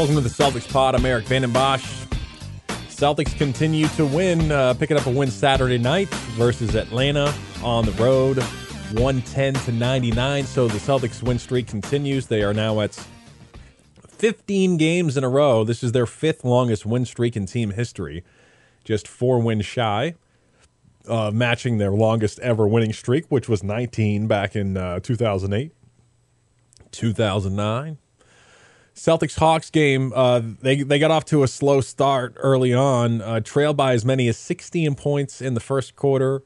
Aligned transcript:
Welcome 0.00 0.16
to 0.16 0.22
the 0.22 0.30
Celtics 0.30 0.66
pod. 0.66 0.94
I'm 0.94 1.04
Erik 1.04 1.26
Vandenbossche. 1.26 2.06
Celtics 2.88 3.36
continue 3.36 3.86
to 3.88 4.06
win, 4.06 4.50
uh, 4.50 4.72
picking 4.72 4.96
up 4.96 5.04
a 5.04 5.10
win 5.10 5.30
Saturday 5.30 5.76
night 5.76 6.08
versus 6.38 6.74
Atlanta 6.74 7.34
on 7.62 7.84
the 7.84 7.92
road, 7.92 8.38
110 8.94 9.52
to 9.52 9.72
99. 9.72 10.46
So 10.46 10.68
the 10.68 10.78
Celtics 10.78 11.22
win 11.22 11.38
streak 11.38 11.66
continues. 11.66 12.28
They 12.28 12.42
are 12.42 12.54
now 12.54 12.80
at 12.80 12.98
15 14.08 14.78
games 14.78 15.18
in 15.18 15.22
a 15.22 15.28
row. 15.28 15.64
This 15.64 15.82
is 15.82 15.92
their 15.92 16.06
fifth 16.06 16.44
longest 16.44 16.86
win 16.86 17.04
streak 17.04 17.36
in 17.36 17.44
team 17.44 17.72
history, 17.72 18.24
just 18.84 19.06
four 19.06 19.38
wins 19.38 19.66
shy, 19.66 20.14
uh, 21.08 21.30
matching 21.30 21.76
their 21.76 21.92
longest 21.92 22.38
ever 22.38 22.66
winning 22.66 22.94
streak, 22.94 23.26
which 23.28 23.50
was 23.50 23.62
19 23.62 24.26
back 24.26 24.56
in 24.56 24.78
uh, 24.78 25.00
2008, 25.00 25.74
2009. 26.90 27.98
Celtics 28.94 29.38
Hawks 29.38 29.70
game, 29.70 30.12
uh, 30.14 30.40
they 30.60 30.82
they 30.82 30.98
got 30.98 31.10
off 31.10 31.24
to 31.26 31.42
a 31.42 31.48
slow 31.48 31.80
start 31.80 32.34
early 32.36 32.74
on, 32.74 33.22
uh, 33.22 33.40
trailed 33.40 33.76
by 33.76 33.94
as 33.94 34.04
many 34.04 34.28
as 34.28 34.36
16 34.36 34.94
points 34.94 35.40
in 35.40 35.54
the 35.54 35.60
first 35.60 35.96
quarter. 35.96 36.42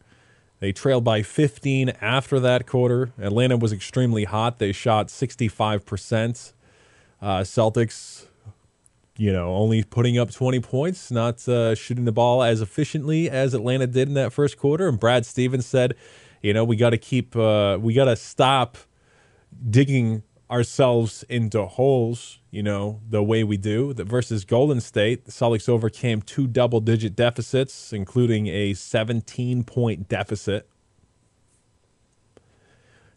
They 0.60 0.72
trailed 0.72 1.04
by 1.04 1.22
15 1.22 1.90
after 2.00 2.40
that 2.40 2.66
quarter. 2.66 3.12
Atlanta 3.18 3.56
was 3.56 3.72
extremely 3.72 4.24
hot. 4.24 4.58
They 4.58 4.72
shot 4.72 5.08
65%. 5.08 6.52
Uh, 7.20 7.40
Celtics, 7.40 8.26
you 9.16 9.32
know, 9.32 9.54
only 9.54 9.82
putting 9.82 10.16
up 10.16 10.30
20 10.30 10.60
points, 10.60 11.10
not 11.10 11.46
uh, 11.48 11.74
shooting 11.74 12.04
the 12.04 12.12
ball 12.12 12.42
as 12.42 12.60
efficiently 12.62 13.28
as 13.28 13.52
Atlanta 13.52 13.86
did 13.86 14.08
in 14.08 14.14
that 14.14 14.32
first 14.32 14.56
quarter. 14.56 14.88
And 14.88 14.98
Brad 14.98 15.26
Stevens 15.26 15.66
said, 15.66 15.96
you 16.40 16.54
know, 16.54 16.64
we 16.64 16.76
got 16.76 16.90
to 16.90 16.98
keep, 16.98 17.36
uh, 17.36 17.76
we 17.80 17.92
got 17.92 18.06
to 18.06 18.16
stop 18.16 18.78
digging 19.68 20.22
ourselves 20.50 21.24
into 21.28 21.64
holes, 21.64 22.38
you 22.50 22.62
know, 22.62 23.00
the 23.08 23.22
way 23.22 23.42
we 23.44 23.56
do. 23.56 23.92
The, 23.92 24.04
versus 24.04 24.44
Golden 24.44 24.80
State, 24.80 25.24
the 25.24 25.32
Celtics 25.32 25.68
overcame 25.68 26.22
two 26.22 26.46
double 26.46 26.80
digit 26.80 27.16
deficits, 27.16 27.92
including 27.92 28.46
a 28.48 28.74
17 28.74 29.64
point 29.64 30.08
deficit. 30.08 30.68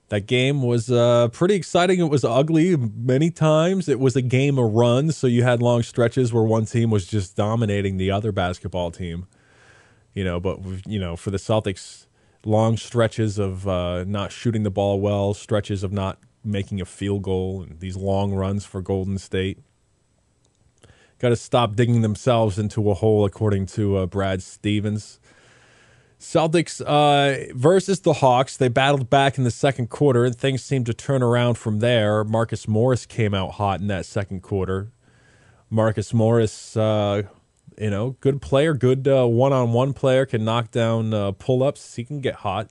That 0.10 0.26
game 0.26 0.64
was 0.64 0.90
uh, 0.90 1.28
pretty 1.34 1.56
exciting. 1.56 2.00
It 2.00 2.10
was 2.10 2.24
ugly 2.24 2.78
many 2.78 3.30
times. 3.30 3.90
It 3.90 4.00
was 4.00 4.16
a 4.16 4.22
game 4.22 4.58
of 4.58 4.74
runs, 4.74 5.18
so 5.18 5.28
you 5.28 5.44
had 5.44 5.62
long 5.62 5.84
stretches 5.84 6.32
where 6.32 6.44
one 6.44 6.66
team 6.66 6.90
was 6.90 7.06
just 7.06 7.36
dominating 7.36 7.98
the 7.98 8.10
other 8.10 8.32
basketball 8.32 8.90
team. 8.90 9.28
You 10.14 10.24
know, 10.24 10.40
but 10.40 10.60
you 10.88 10.98
know, 10.98 11.18
for 11.18 11.30
the 11.30 11.38
Celtics, 11.38 12.06
long 12.46 12.78
stretches 12.78 13.38
of 13.38 13.68
uh, 13.68 14.06
not 14.06 14.32
shooting 14.32 14.64
the 14.64 14.72
ball 14.72 15.02
well, 15.02 15.34
stretches 15.34 15.84
of 15.84 15.92
not 15.92 16.20
making 16.48 16.82
a 16.82 16.86
field 16.86 17.24
goal, 17.24 17.62
and 17.62 17.80
these 17.80 17.96
long 17.96 18.34
runs 18.34 18.66
for 18.66 18.82
Golden 18.82 19.18
State. 19.18 19.60
Got 21.20 21.30
to 21.30 21.36
stop 21.36 21.76
digging 21.76 22.02
themselves 22.02 22.60
into 22.60 22.90
a 22.92 22.94
hole, 22.94 23.26
according 23.26 23.66
to 23.68 23.98
uh, 23.98 24.06
Brad 24.06 24.44
Stevens. 24.44 25.20
Celtics 26.20 26.82
uh, 26.82 27.54
versus 27.56 28.00
the 28.00 28.14
Hawks. 28.14 28.58
They 28.58 28.70
battled 28.70 29.10
back 29.10 29.38
in 29.38 29.44
the 29.44 29.52
second 29.52 29.90
quarter, 29.90 30.26
and 30.26 30.36
things 30.36 30.64
seemed 30.64 30.86
to 30.88 30.94
turn 30.94 31.22
around 31.22 31.56
from 31.56 31.80
there. 31.80 32.24
Marcus 32.24 32.68
Morris 32.68 33.06
came 33.06 33.34
out 33.34 33.54
hot 33.54 33.82
in 33.82 33.88
that 33.88 34.06
second 34.06 34.42
quarter. 34.42 34.92
Marcus 35.70 36.14
Morris, 36.14 36.78
uh, 36.78 37.24
you 37.78 37.90
know, 37.90 38.12
good 38.22 38.42
player, 38.42 38.74
good 38.74 39.06
one 39.06 39.54
on 39.54 39.74
one 39.74 39.94
player, 39.94 40.26
can 40.26 40.44
knock 40.44 40.72
down 40.72 41.14
uh, 41.14 41.32
pull 41.34 41.62
ups. 41.62 41.96
He 41.96 42.04
can 42.04 42.22
get 42.22 42.36
hot. 42.36 42.70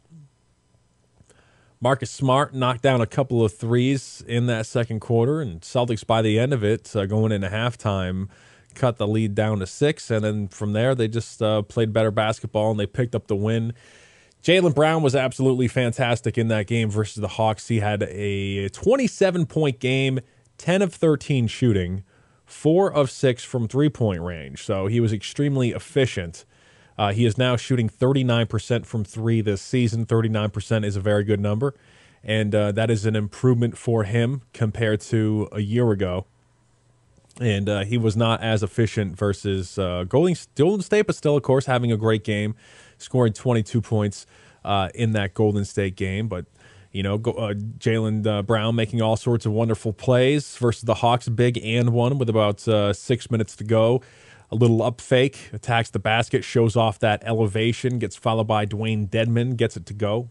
Marcus 1.86 2.10
Smart 2.10 2.52
knocked 2.52 2.82
down 2.82 3.00
a 3.00 3.06
couple 3.06 3.44
of 3.44 3.54
threes 3.54 4.20
in 4.26 4.46
that 4.46 4.66
second 4.66 4.98
quarter, 4.98 5.40
and 5.40 5.60
Celtics 5.60 6.04
by 6.04 6.20
the 6.20 6.36
end 6.36 6.52
of 6.52 6.64
it, 6.64 6.96
uh, 6.96 7.06
going 7.06 7.30
into 7.30 7.46
halftime, 7.46 8.28
cut 8.74 8.96
the 8.96 9.06
lead 9.06 9.36
down 9.36 9.60
to 9.60 9.68
six, 9.68 10.10
and 10.10 10.24
then 10.24 10.48
from 10.48 10.72
there 10.72 10.96
they 10.96 11.06
just 11.06 11.40
uh, 11.40 11.62
played 11.62 11.92
better 11.92 12.10
basketball 12.10 12.72
and 12.72 12.80
they 12.80 12.86
picked 12.86 13.14
up 13.14 13.28
the 13.28 13.36
win. 13.36 13.72
Jaylen 14.42 14.74
Brown 14.74 15.00
was 15.00 15.14
absolutely 15.14 15.68
fantastic 15.68 16.36
in 16.36 16.48
that 16.48 16.66
game 16.66 16.90
versus 16.90 17.20
the 17.20 17.28
Hawks. 17.28 17.68
He 17.68 17.78
had 17.78 18.02
a 18.02 18.68
27 18.70 19.46
point 19.46 19.78
game, 19.78 20.18
10 20.58 20.82
of 20.82 20.92
13 20.92 21.46
shooting, 21.46 22.02
four 22.44 22.92
of 22.92 23.12
six 23.12 23.44
from 23.44 23.68
three 23.68 23.90
point 23.90 24.22
range. 24.22 24.64
So 24.64 24.88
he 24.88 24.98
was 24.98 25.12
extremely 25.12 25.70
efficient. 25.70 26.46
Uh, 26.98 27.12
he 27.12 27.26
is 27.26 27.36
now 27.36 27.56
shooting 27.56 27.88
39% 27.88 28.86
from 28.86 29.04
three 29.04 29.40
this 29.40 29.60
season. 29.60 30.06
39% 30.06 30.84
is 30.84 30.96
a 30.96 31.00
very 31.00 31.24
good 31.24 31.40
number, 31.40 31.74
and 32.24 32.54
uh, 32.54 32.72
that 32.72 32.90
is 32.90 33.04
an 33.04 33.14
improvement 33.16 33.76
for 33.76 34.04
him 34.04 34.42
compared 34.52 35.00
to 35.02 35.48
a 35.52 35.60
year 35.60 35.90
ago 35.90 36.26
and 37.40 37.68
uh, 37.68 37.84
he 37.84 37.98
was 37.98 38.16
not 38.16 38.40
as 38.42 38.62
efficient 38.62 39.16
versus 39.16 39.78
uh, 39.78 40.04
Golden, 40.08 40.34
State, 40.34 41.06
but 41.06 41.14
still, 41.14 41.36
of 41.36 41.42
course, 41.42 41.66
having 41.66 41.92
a 41.92 41.96
great 41.96 42.24
game, 42.24 42.54
scoring 42.98 43.32
22 43.32 43.80
points 43.82 44.26
uh, 44.64 44.88
in 44.94 45.12
that 45.12 45.34
Golden 45.34 45.64
State 45.64 45.96
game. 45.96 46.28
But 46.28 46.46
you 46.92 47.02
know, 47.02 47.16
uh, 47.16 47.52
Jaylen 47.78 48.26
uh, 48.26 48.42
Brown 48.42 48.74
making 48.74 49.02
all 49.02 49.16
sorts 49.16 49.44
of 49.44 49.52
wonderful 49.52 49.92
plays 49.92 50.56
versus 50.56 50.82
the 50.82 50.94
Hawks, 50.94 51.28
big 51.28 51.58
and 51.62 51.90
one 51.90 52.18
with 52.18 52.30
about 52.30 52.60
six 52.96 53.30
minutes 53.30 53.54
to 53.56 53.64
go. 53.64 54.00
A 54.50 54.54
little 54.54 54.82
up 54.82 55.00
fake, 55.00 55.50
attacks 55.52 55.90
the 55.90 55.98
basket, 55.98 56.44
shows 56.44 56.76
off 56.76 56.98
that 57.00 57.22
elevation, 57.24 57.98
gets 57.98 58.14
followed 58.14 58.46
by 58.46 58.64
Dewayne 58.64 59.08
Dedmon, 59.08 59.56
gets 59.56 59.76
it 59.76 59.86
to 59.86 59.94
go. 59.94 60.30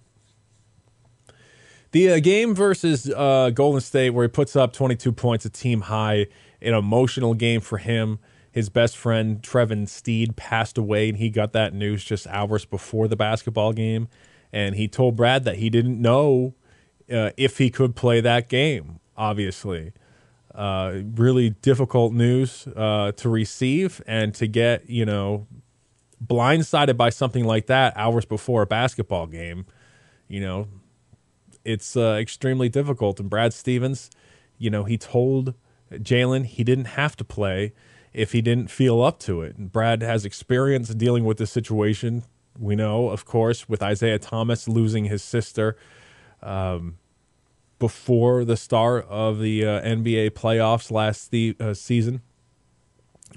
The 1.91 2.19
game 2.21 2.55
versus 2.55 3.05
Golden 3.07 3.81
State, 3.81 4.11
where 4.11 4.25
he 4.25 4.29
puts 4.29 4.55
up 4.55 4.73
22 4.73 5.11
points, 5.11 5.45
a 5.45 5.49
team 5.49 5.81
high 5.81 6.27
an 6.65 6.73
emotional 6.73 7.33
game 7.33 7.61
for 7.61 7.77
him. 7.77 8.19
His 8.51 8.69
best 8.69 8.97
friend 8.97 9.41
Trevin 9.41 9.87
Steede 9.87 10.35
passed 10.35 10.77
away, 10.77 11.09
and 11.09 11.17
he 11.17 11.29
got 11.29 11.53
that 11.53 11.73
news 11.73 12.03
just 12.03 12.25
hours 12.27 12.65
before 12.65 13.07
the 13.07 13.15
basketball 13.15 13.73
game. 13.73 14.07
And 14.51 14.75
he 14.75 14.87
told 14.87 15.15
Brad 15.15 15.43
that 15.43 15.57
he 15.57 15.69
didn't 15.69 16.01
know 16.01 16.55
uh, 17.11 17.31
if 17.37 17.57
he 17.57 17.69
could 17.69 17.95
play 17.95 18.21
that 18.21 18.49
game. 18.49 18.99
Obviously, 19.17 19.93
uh, 20.55 20.99
really 21.15 21.51
difficult 21.51 22.13
news 22.13 22.67
uh, 22.75 23.11
to 23.13 23.29
receive 23.29 24.01
and 24.07 24.33
to 24.35 24.47
get. 24.47 24.89
You 24.89 25.05
know, 25.05 25.47
blindsided 26.25 26.97
by 26.97 27.09
something 27.09 27.45
like 27.45 27.67
that 27.67 27.93
hours 27.95 28.25
before 28.25 28.61
a 28.63 28.67
basketball 28.67 29.27
game. 29.27 29.65
You 30.27 30.41
know, 30.41 30.67
it's 31.63 31.95
uh, 31.95 32.17
extremely 32.19 32.69
difficult. 32.69 33.19
And 33.19 33.29
Brad 33.29 33.53
Stevens, 33.53 34.09
you 34.57 34.69
know, 34.69 34.83
he 34.83 34.97
told 34.97 35.53
Jaylen 35.91 36.45
he 36.45 36.63
didn't 36.63 36.85
have 36.85 37.15
to 37.17 37.23
play 37.23 37.73
if 38.13 38.31
he 38.31 38.41
didn't 38.41 38.71
feel 38.71 39.01
up 39.01 39.19
to 39.19 39.41
it. 39.41 39.57
And 39.57 39.71
Brad 39.71 40.01
has 40.01 40.25
experience 40.25 40.89
dealing 40.89 41.25
with 41.25 41.37
this 41.37 41.51
situation. 41.51 42.23
We 42.57 42.75
know, 42.75 43.09
of 43.09 43.25
course, 43.25 43.67
with 43.67 43.83
Isaiah 43.83 44.19
Thomas 44.19 44.67
losing 44.67 45.05
his 45.05 45.21
sister 45.21 45.75
um, 46.41 46.97
before 47.79 48.45
the 48.45 48.57
start 48.57 49.05
of 49.09 49.39
the 49.39 49.65
uh, 49.65 49.81
NBA 49.81 50.31
playoffs 50.31 50.91
last 50.91 51.31
the, 51.31 51.55
uh, 51.59 51.73
season. 51.73 52.21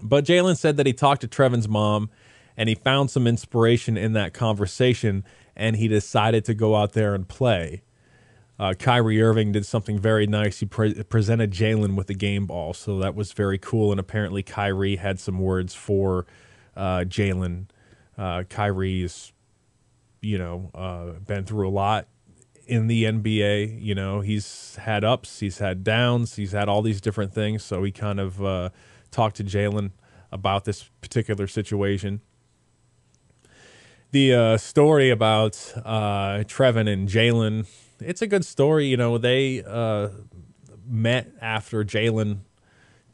But 0.02 0.24
Jaylen 0.24 0.56
said 0.56 0.76
that 0.76 0.86
he 0.86 0.92
talked 0.92 1.22
to 1.22 1.28
Trevin's 1.28 1.68
mom 1.68 2.10
and 2.56 2.68
he 2.68 2.74
found 2.74 3.10
some 3.10 3.26
inspiration 3.26 3.96
in 3.96 4.12
that 4.12 4.32
conversation 4.32 5.24
and 5.56 5.76
he 5.76 5.88
decided 5.88 6.44
to 6.44 6.54
go 6.54 6.76
out 6.76 6.92
there 6.92 7.14
and 7.14 7.28
play 7.28 7.82
uh, 8.58 8.74
Kyrie 8.74 9.22
Irving 9.22 9.52
did 9.52 9.64
something 9.64 9.98
very 9.98 10.26
nice. 10.26 10.58
He 10.58 10.66
pre- 10.66 11.02
presented 11.04 11.52
Jaylen 11.52 11.94
with 11.94 12.08
the 12.08 12.14
game 12.14 12.46
ball, 12.46 12.74
so 12.74 12.98
that 12.98 13.14
was 13.14 13.32
very 13.32 13.58
cool. 13.58 13.92
And 13.92 14.00
apparently, 14.00 14.42
Kyrie 14.42 14.96
had 14.96 15.20
some 15.20 15.38
words 15.38 15.74
for 15.74 16.26
uh, 16.76 17.04
Jaylen. 17.06 17.66
Uh, 18.16 18.42
Kyrie's, 18.42 19.32
you 20.20 20.38
know, 20.38 20.70
uh, 20.74 21.20
been 21.24 21.44
through 21.44 21.68
a 21.68 21.70
lot 21.70 22.08
in 22.68 22.86
the 22.86 23.04
NBA. 23.04 23.82
You 23.82 23.94
know, 23.94 24.20
he's 24.20 24.76
had 24.76 25.02
ups, 25.04 25.40
he's 25.40 25.58
had 25.58 25.82
downs, 25.82 26.36
he's 26.36 26.52
had 26.52 26.68
all 26.68 26.82
these 26.82 27.00
different 27.00 27.32
things. 27.34 27.64
So 27.64 27.82
he 27.82 27.90
kind 27.90 28.20
of 28.20 28.44
uh, 28.44 28.68
talked 29.10 29.36
to 29.36 29.44
Jaylen 29.44 29.90
about 30.30 30.64
this 30.64 30.90
particular 31.00 31.46
situation 31.46 32.20
the 34.10 34.34
uh, 34.34 34.56
story 34.56 35.10
about 35.10 35.72
uh, 35.84 36.44
Trevin 36.44 36.90
and 36.90 37.08
Jaylen, 37.08 37.66
it's 38.00 38.22
a 38.22 38.26
good 38.26 38.44
story. 38.44 38.86
You 38.86 38.96
know, 38.96 39.18
they 39.18 39.62
uh, 39.64 40.08
met 40.86 41.30
after 41.40 41.84
Jaylen 41.84 42.40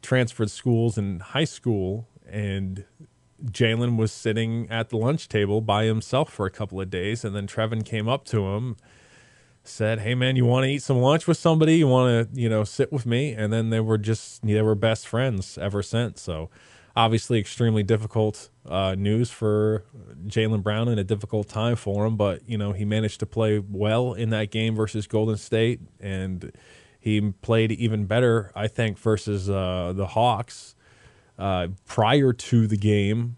transferred 0.01 0.51
schools 0.51 0.97
in 0.97 1.19
high 1.19 1.43
school, 1.43 2.07
and 2.27 2.85
Jaylen 3.43 3.97
was 3.97 4.11
sitting 4.11 4.69
at 4.69 4.89
the 4.89 4.97
lunch 4.97 5.27
table 5.27 5.61
by 5.61 5.85
himself 5.85 6.31
for 6.31 6.45
a 6.45 6.51
couple 6.51 6.79
of 6.79 6.89
days, 6.89 7.25
and 7.25 7.35
then 7.35 7.47
Trevin 7.47 7.85
came 7.85 8.07
up 8.07 8.23
to 8.25 8.45
him, 8.53 8.77
said, 9.67 9.99
"Hey, 9.99 10.15
man, 10.15 10.35
you 10.35 10.45
want 10.45 10.63
to 10.63 10.69
eat 10.69 10.81
some 10.81 10.97
lunch 10.97 11.27
with 11.27 11.37
somebody? 11.37 11.77
You 11.77 11.87
want 11.87 12.33
to, 12.33 12.41
you 12.41 12.49
know, 12.49 12.63
sit 12.63 12.91
with 12.91 13.05
me?" 13.05 13.33
And 13.33 13.51
then 13.51 13.69
they 13.69 13.79
were 13.79 13.97
just 13.97 14.45
they 14.45 14.61
were 14.61 14.75
best 14.75 15.07
friends 15.07 15.57
ever 15.57 15.81
since. 15.81 16.21
So 16.21 16.49
obviously 16.95 17.39
extremely 17.39 17.83
difficult 17.83 18.49
uh, 18.65 18.95
news 18.97 19.29
for 19.29 19.83
Jaylen 20.27 20.63
Brown 20.63 20.87
and 20.87 20.99
a 20.99 21.03
difficult 21.03 21.49
time 21.49 21.75
for 21.75 22.05
him. 22.05 22.15
But 22.15 22.47
you 22.47 22.57
know 22.57 22.71
he 22.71 22.85
managed 22.85 23.19
to 23.19 23.25
play 23.25 23.59
well 23.59 24.13
in 24.13 24.29
that 24.29 24.51
game 24.51 24.75
versus 24.75 25.07
Golden 25.07 25.37
State, 25.37 25.81
and 25.99 26.51
he 26.99 27.21
played 27.21 27.71
even 27.71 28.05
better, 28.05 28.51
I 28.55 28.67
think, 28.67 28.97
versus 28.97 29.49
uh, 29.49 29.93
the 29.95 30.07
Hawks. 30.07 30.75
Uh, 31.37 31.67
prior 31.85 32.31
to 32.33 32.65
the 32.65 32.77
game, 32.77 33.35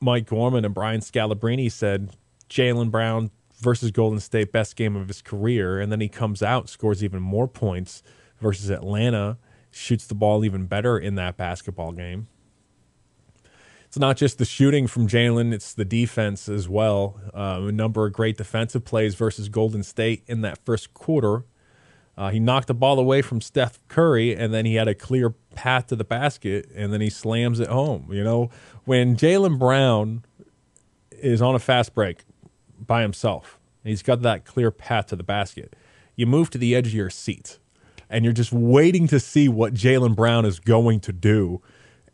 Mike 0.00 0.26
Gorman 0.26 0.64
and 0.64 0.74
Brian 0.74 1.00
Scalabrine 1.00 1.70
said 1.70 2.16
Jaylen 2.48 2.90
Brown 2.90 3.30
versus 3.62 3.90
Golden 3.90 4.20
State, 4.20 4.52
best 4.52 4.76
game 4.76 4.96
of 4.96 5.08
his 5.08 5.22
career. 5.22 5.80
And 5.80 5.90
then 5.90 6.00
he 6.00 6.08
comes 6.08 6.42
out, 6.42 6.68
scores 6.68 7.02
even 7.02 7.22
more 7.22 7.48
points 7.48 8.02
versus 8.40 8.68
Atlanta, 8.70 9.38
shoots 9.70 10.06
the 10.06 10.14
ball 10.14 10.44
even 10.44 10.66
better 10.66 10.98
in 10.98 11.14
that 11.14 11.36
basketball 11.36 11.92
game. 11.92 12.28
It's 13.86 13.98
not 13.98 14.16
just 14.16 14.38
the 14.38 14.44
shooting 14.44 14.86
from 14.86 15.06
Jaylen, 15.06 15.52
it's 15.52 15.74
the 15.74 15.84
defense 15.84 16.48
as 16.48 16.68
well. 16.68 17.20
Uh, 17.34 17.60
a 17.68 17.72
number 17.72 18.06
of 18.06 18.14
great 18.14 18.38
defensive 18.38 18.84
plays 18.84 19.14
versus 19.14 19.48
Golden 19.48 19.82
State 19.82 20.24
in 20.26 20.40
that 20.40 20.58
first 20.64 20.94
quarter. 20.94 21.44
Uh, 22.16 22.30
he 22.30 22.40
knocked 22.40 22.68
the 22.68 22.74
ball 22.74 22.98
away 22.98 23.22
from 23.22 23.40
Steph 23.40 23.78
Curry, 23.88 24.34
and 24.34 24.52
then 24.52 24.64
he 24.64 24.74
had 24.76 24.88
a 24.88 24.94
clear 24.94 25.30
path 25.54 25.88
to 25.88 25.96
the 25.96 26.04
basket, 26.04 26.70
and 26.74 26.92
then 26.92 27.00
he 27.00 27.10
slams 27.10 27.60
it 27.60 27.68
home. 27.68 28.08
You 28.10 28.24
know, 28.24 28.50
when 28.84 29.16
Jaylen 29.16 29.58
Brown 29.58 30.24
is 31.10 31.40
on 31.40 31.54
a 31.54 31.58
fast 31.58 31.94
break 31.94 32.24
by 32.86 33.02
himself, 33.02 33.58
And 33.84 33.90
he's 33.90 34.02
got 34.02 34.22
that 34.22 34.44
clear 34.44 34.70
path 34.70 35.06
to 35.06 35.16
the 35.16 35.22
basket. 35.22 35.74
You 36.16 36.26
move 36.26 36.50
to 36.50 36.58
the 36.58 36.74
edge 36.74 36.88
of 36.88 36.94
your 36.94 37.10
seat, 37.10 37.58
and 38.10 38.24
you're 38.24 38.34
just 38.34 38.52
waiting 38.52 39.06
to 39.08 39.18
see 39.18 39.48
what 39.48 39.74
Jaylen 39.74 40.14
Brown 40.14 40.44
is 40.44 40.60
going 40.60 41.00
to 41.00 41.12
do. 41.12 41.62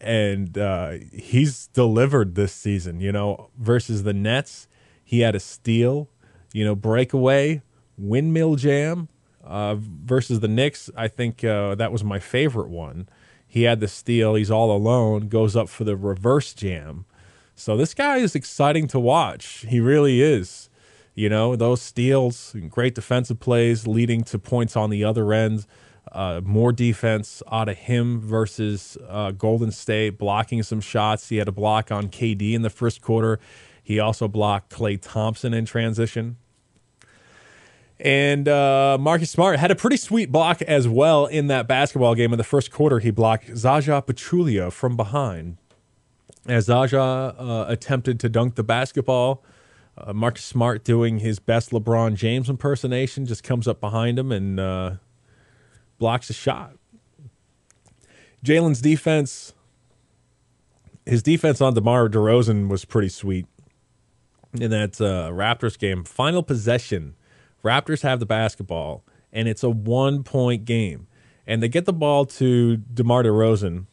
And 0.00 0.56
uh, 0.56 0.92
he's 1.12 1.66
delivered 1.68 2.36
this 2.36 2.52
season, 2.52 3.00
you 3.00 3.10
know, 3.10 3.50
versus 3.58 4.04
the 4.04 4.12
Nets. 4.12 4.68
He 5.04 5.20
had 5.20 5.34
a 5.34 5.40
steal, 5.40 6.08
you 6.52 6.64
know, 6.64 6.76
breakaway, 6.76 7.62
windmill 7.96 8.54
jam 8.54 9.08
uh, 9.48 9.76
versus 9.78 10.40
the 10.40 10.48
Knicks, 10.48 10.90
I 10.94 11.08
think 11.08 11.42
uh, 11.42 11.74
that 11.76 11.90
was 11.90 12.04
my 12.04 12.18
favorite 12.18 12.68
one. 12.68 13.08
He 13.46 13.62
had 13.62 13.80
the 13.80 13.88
steal. 13.88 14.34
He's 14.34 14.50
all 14.50 14.70
alone. 14.70 15.28
Goes 15.28 15.56
up 15.56 15.70
for 15.70 15.84
the 15.84 15.96
reverse 15.96 16.52
jam. 16.52 17.06
So 17.58 17.76
this 17.76 17.92
guy 17.92 18.18
is 18.18 18.36
exciting 18.36 18.86
to 18.88 19.00
watch. 19.00 19.66
He 19.68 19.80
really 19.80 20.22
is. 20.22 20.70
You 21.16 21.28
know 21.28 21.56
those 21.56 21.82
steals, 21.82 22.54
and 22.54 22.70
great 22.70 22.94
defensive 22.94 23.40
plays, 23.40 23.84
leading 23.84 24.22
to 24.24 24.38
points 24.38 24.76
on 24.76 24.90
the 24.90 25.02
other 25.02 25.32
end. 25.32 25.66
Uh, 26.12 26.40
more 26.44 26.70
defense 26.70 27.42
out 27.50 27.68
of 27.68 27.76
him 27.76 28.20
versus 28.20 28.96
uh, 29.08 29.32
Golden 29.32 29.72
State, 29.72 30.18
blocking 30.18 30.62
some 30.62 30.80
shots. 30.80 31.30
He 31.30 31.38
had 31.38 31.48
a 31.48 31.52
block 31.52 31.90
on 31.90 32.08
KD 32.08 32.54
in 32.54 32.62
the 32.62 32.70
first 32.70 33.02
quarter. 33.02 33.40
He 33.82 33.98
also 33.98 34.28
blocked 34.28 34.70
Klay 34.72 34.96
Thompson 35.02 35.52
in 35.52 35.64
transition. 35.64 36.36
And 37.98 38.46
uh, 38.46 38.98
Marcus 39.00 39.32
Smart 39.32 39.58
had 39.58 39.72
a 39.72 39.74
pretty 39.74 39.96
sweet 39.96 40.30
block 40.30 40.62
as 40.62 40.86
well 40.86 41.26
in 41.26 41.48
that 41.48 41.66
basketball 41.66 42.14
game. 42.14 42.32
In 42.32 42.38
the 42.38 42.44
first 42.44 42.70
quarter, 42.70 43.00
he 43.00 43.10
blocked 43.10 43.56
Zaza 43.56 44.00
Pachulia 44.06 44.70
from 44.72 44.96
behind. 44.96 45.56
As 46.46 46.66
Zaza 46.66 47.00
uh, 47.00 47.64
attempted 47.68 48.20
to 48.20 48.28
dunk 48.28 48.54
the 48.54 48.62
basketball, 48.62 49.44
uh, 49.98 50.12
Marcus 50.12 50.44
Smart, 50.44 50.84
doing 50.84 51.18
his 51.18 51.38
best 51.38 51.70
LeBron 51.70 52.14
James 52.14 52.48
impersonation, 52.48 53.26
just 53.26 53.42
comes 53.42 53.66
up 53.66 53.80
behind 53.80 54.18
him 54.18 54.32
and 54.32 54.58
uh, 54.60 54.92
blocks 55.98 56.30
a 56.30 56.32
shot. 56.32 56.76
Jaylen's 58.44 58.80
defense, 58.80 59.52
his 61.04 61.22
defense 61.22 61.60
on 61.60 61.74
DeMar 61.74 62.08
DeRozan 62.08 62.68
was 62.68 62.84
pretty 62.84 63.08
sweet 63.08 63.46
in 64.58 64.70
that 64.70 65.00
uh, 65.00 65.30
Raptors 65.32 65.78
game. 65.78 66.04
Final 66.04 66.42
possession 66.42 67.14
Raptors 67.64 68.02
have 68.02 68.20
the 68.20 68.26
basketball, 68.26 69.04
and 69.32 69.48
it's 69.48 69.62
a 69.62 69.70
one 69.70 70.22
point 70.22 70.64
game. 70.64 71.06
And 71.46 71.62
they 71.62 71.68
get 71.68 71.86
the 71.86 71.92
ball 71.92 72.26
to 72.26 72.76
DeMar 72.76 73.24
DeRozan 73.24 73.86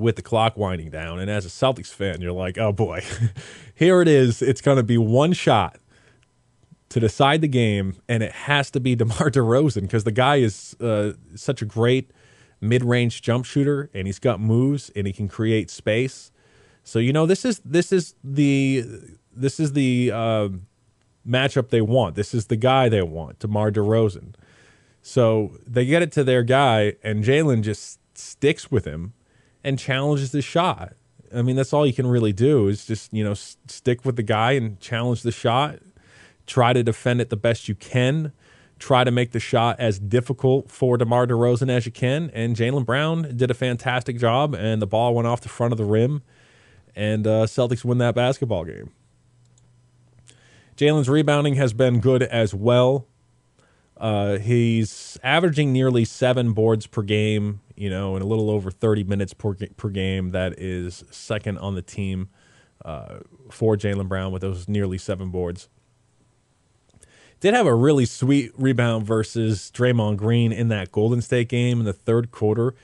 with 0.00 0.16
the 0.16 0.22
clock 0.22 0.56
winding 0.56 0.90
down. 0.90 1.20
And 1.20 1.30
as 1.30 1.44
a 1.44 1.48
Celtics 1.48 1.92
fan, 1.92 2.20
you're 2.20 2.32
like, 2.32 2.58
oh 2.58 2.72
boy, 2.72 3.04
here 3.74 4.00
it 4.00 4.08
is. 4.08 4.42
It's 4.42 4.60
going 4.60 4.78
to 4.78 4.82
be 4.82 4.98
one 4.98 5.32
shot 5.32 5.78
to 6.88 6.98
decide 6.98 7.40
the 7.40 7.48
game, 7.48 7.96
and 8.08 8.22
it 8.22 8.32
has 8.32 8.70
to 8.72 8.80
be 8.80 8.94
DeMar 8.96 9.30
DeRozan 9.30 9.82
because 9.82 10.04
the 10.04 10.12
guy 10.12 10.36
is 10.36 10.74
uh, 10.80 11.12
such 11.34 11.62
a 11.62 11.64
great 11.64 12.10
mid 12.60 12.84
range 12.84 13.22
jump 13.22 13.44
shooter, 13.44 13.90
and 13.94 14.06
he's 14.06 14.18
got 14.18 14.40
moves, 14.40 14.90
and 14.96 15.06
he 15.06 15.12
can 15.12 15.28
create 15.28 15.70
space. 15.70 16.32
So 16.82 16.98
you 16.98 17.12
know 17.12 17.26
this 17.26 17.44
is 17.44 17.60
this 17.64 17.92
is 17.92 18.14
the 18.24 18.84
this 19.32 19.60
is 19.60 19.74
the 19.74 20.10
uh, 20.12 20.48
matchup 21.28 21.68
they 21.68 21.82
want. 21.82 22.16
This 22.16 22.34
is 22.34 22.46
the 22.46 22.56
guy 22.56 22.88
they 22.88 23.02
want, 23.02 23.38
DeMar 23.38 23.70
DeRozan. 23.70 24.34
So 25.02 25.56
they 25.66 25.86
get 25.86 26.02
it 26.02 26.12
to 26.12 26.24
their 26.24 26.42
guy, 26.42 26.94
and 27.02 27.22
Jaylen 27.22 27.62
just 27.62 27.98
sticks 28.14 28.70
with 28.70 28.84
him 28.84 29.14
and 29.64 29.78
challenges 29.78 30.32
the 30.32 30.42
shot. 30.42 30.94
I 31.34 31.42
mean, 31.42 31.56
that's 31.56 31.72
all 31.72 31.86
you 31.86 31.92
can 31.92 32.06
really 32.06 32.32
do 32.32 32.68
is 32.68 32.86
just, 32.86 33.12
you 33.12 33.22
know, 33.22 33.32
s- 33.32 33.56
stick 33.68 34.04
with 34.04 34.16
the 34.16 34.22
guy 34.22 34.52
and 34.52 34.80
challenge 34.80 35.22
the 35.22 35.32
shot. 35.32 35.78
Try 36.46 36.72
to 36.72 36.82
defend 36.82 37.20
it 37.20 37.30
the 37.30 37.36
best 37.36 37.68
you 37.68 37.74
can. 37.74 38.32
Try 38.78 39.04
to 39.04 39.10
make 39.10 39.32
the 39.32 39.38
shot 39.40 39.78
as 39.78 39.98
difficult 39.98 40.70
for 40.70 40.96
DeMar 40.96 41.26
DeRozan 41.26 41.70
as 41.70 41.86
you 41.86 41.92
can. 41.92 42.30
And 42.32 42.56
Jaylen 42.56 42.84
Brown 42.84 43.36
did 43.36 43.50
a 43.50 43.54
fantastic 43.54 44.18
job, 44.18 44.54
and 44.54 44.80
the 44.82 44.86
ball 44.86 45.14
went 45.14 45.28
off 45.28 45.42
the 45.42 45.48
front 45.48 45.72
of 45.72 45.78
the 45.78 45.84
rim, 45.84 46.22
and 46.96 47.26
uh, 47.26 47.44
Celtics 47.44 47.84
win 47.84 47.98
that 47.98 48.14
basketball 48.14 48.64
game. 48.64 48.90
Jaylen's 50.76 51.10
rebounding 51.10 51.54
has 51.54 51.74
been 51.74 52.00
good 52.00 52.22
as 52.22 52.54
well. 52.54 53.06
Uh, 53.98 54.38
he's 54.38 55.18
averaging 55.22 55.74
nearly 55.74 56.06
seven 56.06 56.54
boards 56.54 56.86
per 56.86 57.02
game, 57.02 57.60
you 57.80 57.88
know, 57.88 58.14
in 58.14 58.20
a 58.20 58.26
little 58.26 58.50
over 58.50 58.70
30 58.70 59.04
minutes 59.04 59.32
per, 59.32 59.54
per 59.54 59.88
game. 59.88 60.32
That 60.32 60.58
is 60.58 61.02
second 61.10 61.56
on 61.58 61.74
the 61.74 61.82
team 61.82 62.28
uh, 62.84 63.20
for 63.50 63.74
Jaylen 63.74 64.06
Brown 64.06 64.32
with 64.32 64.42
those 64.42 64.68
nearly 64.68 64.98
seven 64.98 65.30
boards. 65.30 65.70
Did 67.40 67.54
have 67.54 67.66
a 67.66 67.74
really 67.74 68.04
sweet 68.04 68.52
rebound 68.58 69.06
versus 69.06 69.72
Draymond 69.74 70.18
Green 70.18 70.52
in 70.52 70.68
that 70.68 70.92
Golden 70.92 71.22
State 71.22 71.48
game 71.48 71.80
in 71.80 71.86
the 71.86 71.94
third 71.94 72.30
quarter. 72.30 72.74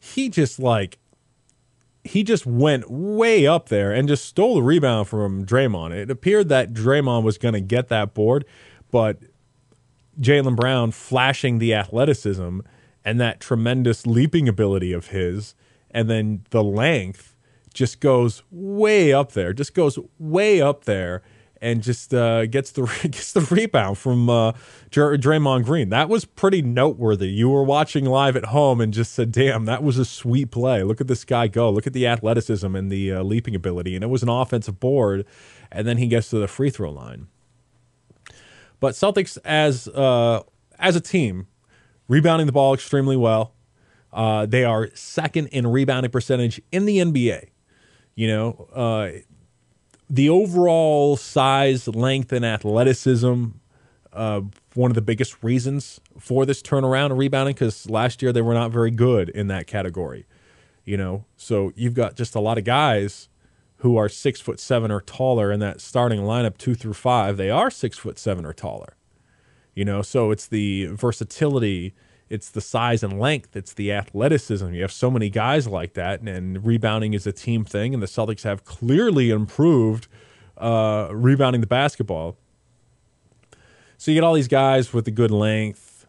He 0.00 0.30
just 0.30 0.58
like 0.58 0.98
he 2.02 2.22
just 2.22 2.46
went 2.46 2.90
way 2.90 3.46
up 3.46 3.68
there 3.68 3.92
and 3.92 4.08
just 4.08 4.24
stole 4.24 4.54
the 4.54 4.62
rebound 4.62 5.08
from 5.08 5.44
Draymond. 5.44 5.90
It 5.90 6.10
appeared 6.10 6.48
that 6.48 6.72
Draymond 6.72 7.24
was 7.24 7.36
going 7.36 7.54
to 7.54 7.60
get 7.60 7.88
that 7.88 8.14
board, 8.14 8.46
but 8.90 9.18
Jaylen 10.18 10.56
Brown 10.56 10.92
flashing 10.92 11.58
the 11.58 11.74
athleticism 11.74 12.60
and 13.06 13.20
that 13.20 13.38
tremendous 13.38 14.04
leaping 14.04 14.48
ability 14.48 14.92
of 14.92 15.06
his, 15.08 15.54
and 15.92 16.10
then 16.10 16.42
the 16.50 16.62
length 16.62 17.36
just 17.72 18.00
goes 18.00 18.42
way 18.50 19.12
up 19.12 19.32
there, 19.32 19.52
just 19.52 19.74
goes 19.74 19.96
way 20.18 20.60
up 20.60 20.84
there 20.84 21.22
and 21.62 21.82
just 21.82 22.12
uh, 22.12 22.46
gets 22.46 22.72
the 22.72 22.82
gets 23.02 23.32
the 23.32 23.40
rebound 23.42 23.96
from 23.96 24.28
uh, 24.28 24.52
Draymond 24.90 25.64
Green. 25.64 25.88
That 25.90 26.08
was 26.08 26.24
pretty 26.24 26.62
noteworthy. 26.62 27.28
You 27.28 27.48
were 27.48 27.62
watching 27.62 28.04
live 28.06 28.34
at 28.34 28.46
home 28.46 28.80
and 28.80 28.92
just 28.92 29.12
said, 29.12 29.30
"Damn, 29.30 29.66
that 29.66 29.84
was 29.84 29.98
a 29.98 30.04
sweet 30.04 30.50
play. 30.50 30.82
Look 30.82 31.00
at 31.00 31.06
this 31.06 31.24
guy 31.24 31.46
go. 31.46 31.70
Look 31.70 31.86
at 31.86 31.92
the 31.92 32.08
athleticism 32.08 32.74
and 32.74 32.90
the 32.90 33.12
uh, 33.12 33.22
leaping 33.22 33.54
ability." 33.54 33.94
And 33.94 34.02
it 34.02 34.08
was 34.08 34.24
an 34.24 34.28
offensive 34.28 34.80
board, 34.80 35.24
and 35.70 35.86
then 35.86 35.98
he 35.98 36.08
gets 36.08 36.28
to 36.30 36.38
the 36.38 36.48
free 36.48 36.70
throw 36.70 36.90
line. 36.90 37.28
But 38.80 38.94
Celtics 38.94 39.38
as 39.44 39.86
uh, 39.88 40.42
as 40.78 40.96
a 40.96 41.00
team, 41.00 41.46
rebounding 42.08 42.46
the 42.46 42.52
ball 42.52 42.74
extremely 42.74 43.16
well. 43.16 43.52
Uh, 44.12 44.46
they 44.46 44.64
are 44.64 44.88
second 44.94 45.48
in 45.48 45.66
rebounding 45.66 46.10
percentage 46.10 46.60
in 46.72 46.86
the 46.86 46.98
NBA. 46.98 47.48
You 48.14 48.28
know, 48.28 48.68
uh, 48.74 49.20
the 50.08 50.30
overall 50.30 51.16
size, 51.16 51.86
length, 51.88 52.32
and 52.32 52.44
athleticism, 52.44 53.46
uh, 54.12 54.40
one 54.74 54.90
of 54.90 54.94
the 54.94 55.02
biggest 55.02 55.42
reasons 55.42 56.00
for 56.18 56.46
this 56.46 56.62
turnaround 56.62 57.06
and 57.06 57.18
rebounding 57.18 57.54
because 57.54 57.90
last 57.90 58.22
year 58.22 58.32
they 58.32 58.42
were 58.42 58.54
not 58.54 58.70
very 58.70 58.90
good 58.90 59.28
in 59.28 59.48
that 59.48 59.66
category. 59.66 60.26
You 60.84 60.96
know, 60.96 61.24
so 61.36 61.72
you've 61.74 61.94
got 61.94 62.14
just 62.14 62.34
a 62.34 62.40
lot 62.40 62.58
of 62.58 62.64
guys 62.64 63.28
who 63.78 63.96
are 63.96 64.08
six 64.08 64.40
foot 64.40 64.60
seven 64.60 64.90
or 64.90 65.00
taller 65.00 65.52
in 65.52 65.60
that 65.60 65.80
starting 65.80 66.20
lineup, 66.20 66.56
two 66.56 66.74
through 66.74 66.94
five. 66.94 67.36
They 67.36 67.50
are 67.50 67.70
six 67.70 67.98
foot 67.98 68.18
seven 68.18 68.46
or 68.46 68.52
taller. 68.52 68.96
You 69.76 69.84
know, 69.84 70.02
so 70.02 70.32
it's 70.32 70.48
the 70.48 70.86
versatility 70.86 71.94
it's 72.28 72.50
the 72.50 72.60
size 72.60 73.02
and 73.02 73.20
length, 73.20 73.54
it's 73.54 73.72
the 73.72 73.92
athleticism. 73.92 74.72
You 74.72 74.82
have 74.82 74.92
so 74.92 75.10
many 75.10 75.30
guys 75.30 75.68
like 75.68 75.94
that, 75.94 76.20
and, 76.20 76.28
and 76.28 76.66
rebounding 76.66 77.14
is 77.14 77.26
a 77.26 77.32
team 77.32 77.64
thing, 77.64 77.94
and 77.94 78.02
the 78.02 78.08
Celtics 78.08 78.42
have 78.42 78.64
clearly 78.64 79.30
improved 79.30 80.08
uh, 80.56 81.08
rebounding 81.12 81.60
the 81.60 81.66
basketball. 81.66 82.36
So 83.96 84.10
you 84.10 84.16
get 84.16 84.24
all 84.24 84.34
these 84.34 84.48
guys 84.48 84.92
with 84.92 85.04
the 85.04 85.10
good 85.10 85.30
length, 85.30 86.06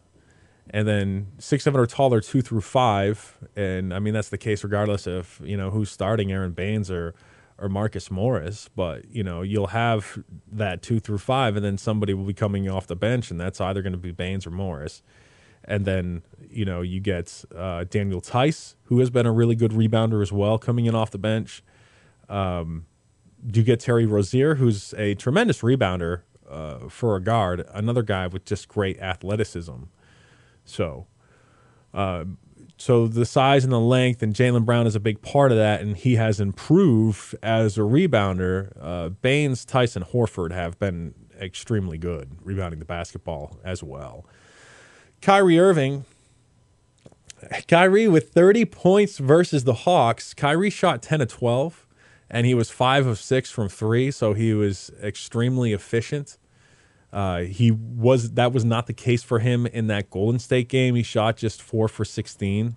and 0.70 0.88
then 0.88 1.28
six, 1.38 1.64
seven 1.64 1.80
or 1.80 1.86
taller, 1.86 2.20
two 2.20 2.42
through 2.42 2.62
five, 2.62 3.38
and 3.54 3.94
I 3.94 4.00
mean 4.00 4.12
that's 4.12 4.28
the 4.28 4.38
case 4.38 4.64
regardless 4.64 5.06
of 5.06 5.40
you 5.44 5.56
know 5.56 5.70
who's 5.70 5.90
starting, 5.90 6.32
Aron 6.32 6.52
Baynes 6.52 6.90
or 6.90 7.14
or 7.58 7.68
Marcus 7.68 8.10
Morris. 8.10 8.68
But 8.74 9.10
you 9.10 9.24
know 9.24 9.42
you'll 9.42 9.68
have 9.68 10.22
that 10.52 10.82
two 10.82 11.00
through 11.00 11.18
five, 11.18 11.56
and 11.56 11.64
then 11.64 11.78
somebody 11.78 12.14
will 12.14 12.24
be 12.24 12.34
coming 12.34 12.68
off 12.70 12.86
the 12.86 12.96
bench, 12.96 13.30
and 13.30 13.40
that's 13.40 13.60
either 13.60 13.82
going 13.82 13.92
to 13.92 13.98
be 13.98 14.12
Baynes 14.12 14.46
or 14.46 14.50
Morris 14.50 15.02
And 15.64 15.84
then, 15.84 16.22
you 16.50 16.64
know, 16.64 16.82
you 16.82 17.00
get 17.00 17.44
uh, 17.56 17.84
Daniel 17.90 18.20
Theis, 18.20 18.76
who 18.84 19.00
has 19.00 19.10
been 19.10 19.26
a 19.26 19.32
really 19.32 19.54
good 19.56 19.72
rebounder 19.72 20.22
as 20.22 20.32
well, 20.32 20.58
coming 20.58 20.86
in 20.86 20.94
off 20.94 21.10
the 21.10 21.18
bench. 21.18 21.62
Um, 22.28 22.86
you 23.52 23.62
get 23.62 23.80
Terry 23.80 24.06
Rozier, 24.06 24.56
who's 24.56 24.94
a 24.96 25.14
tremendous 25.14 25.62
rebounder 25.62 26.22
uh, 26.50 26.88
for 26.88 27.16
a 27.16 27.20
guard, 27.22 27.66
another 27.74 28.02
guy 28.02 28.26
with 28.26 28.44
just 28.44 28.68
great 28.68 28.98
athleticism. 29.00 29.84
So, 30.64 31.06
uh, 31.94 32.24
so 32.78 33.06
the 33.06 33.26
size 33.26 33.64
and 33.64 33.72
the 33.72 33.80
length, 33.80 34.22
and 34.22 34.34
Jaylen 34.34 34.64
Brown 34.64 34.86
is 34.86 34.94
a 34.94 35.00
big 35.00 35.20
part 35.20 35.52
of 35.52 35.58
that, 35.58 35.80
and 35.80 35.96
he 35.96 36.14
has 36.14 36.40
improved 36.40 37.34
as 37.42 37.76
a 37.76 37.82
rebounder. 37.82 38.72
Uh, 38.80 39.08
Baynes, 39.10 39.64
Tyson, 39.64 40.04
Horford 40.04 40.52
have 40.52 40.78
been 40.78 41.14
extremely 41.40 41.98
good 41.98 42.36
rebounding 42.42 42.78
the 42.78 42.84
basketball 42.84 43.58
as 43.64 43.82
well. 43.82 44.24
Kyrie 45.20 45.58
Irving, 45.58 46.04
Kyrie 47.68 48.08
with 48.08 48.30
30 48.32 48.64
points 48.64 49.18
versus 49.18 49.64
the 49.64 49.74
Hawks. 49.74 50.34
Kyrie 50.34 50.70
shot 50.70 51.02
10 51.02 51.20
of 51.20 51.28
12 51.28 51.86
and 52.30 52.46
he 52.46 52.54
was 52.54 52.70
five 52.70 53.06
of 53.06 53.18
six 53.18 53.50
from 53.50 53.68
three, 53.68 54.10
so 54.10 54.34
he 54.34 54.52
was 54.52 54.90
extremely 55.02 55.72
efficient. 55.72 56.36
Uh, 57.12 57.40
he 57.40 57.70
was 57.70 58.32
that 58.32 58.52
was 58.52 58.64
not 58.64 58.86
the 58.86 58.92
case 58.92 59.22
for 59.22 59.38
him 59.38 59.66
in 59.66 59.86
that 59.86 60.10
Golden 60.10 60.38
State 60.38 60.68
game. 60.68 60.94
He 60.94 61.02
shot 61.02 61.36
just 61.36 61.62
four 61.62 61.88
for 61.88 62.04
sixteen. 62.04 62.76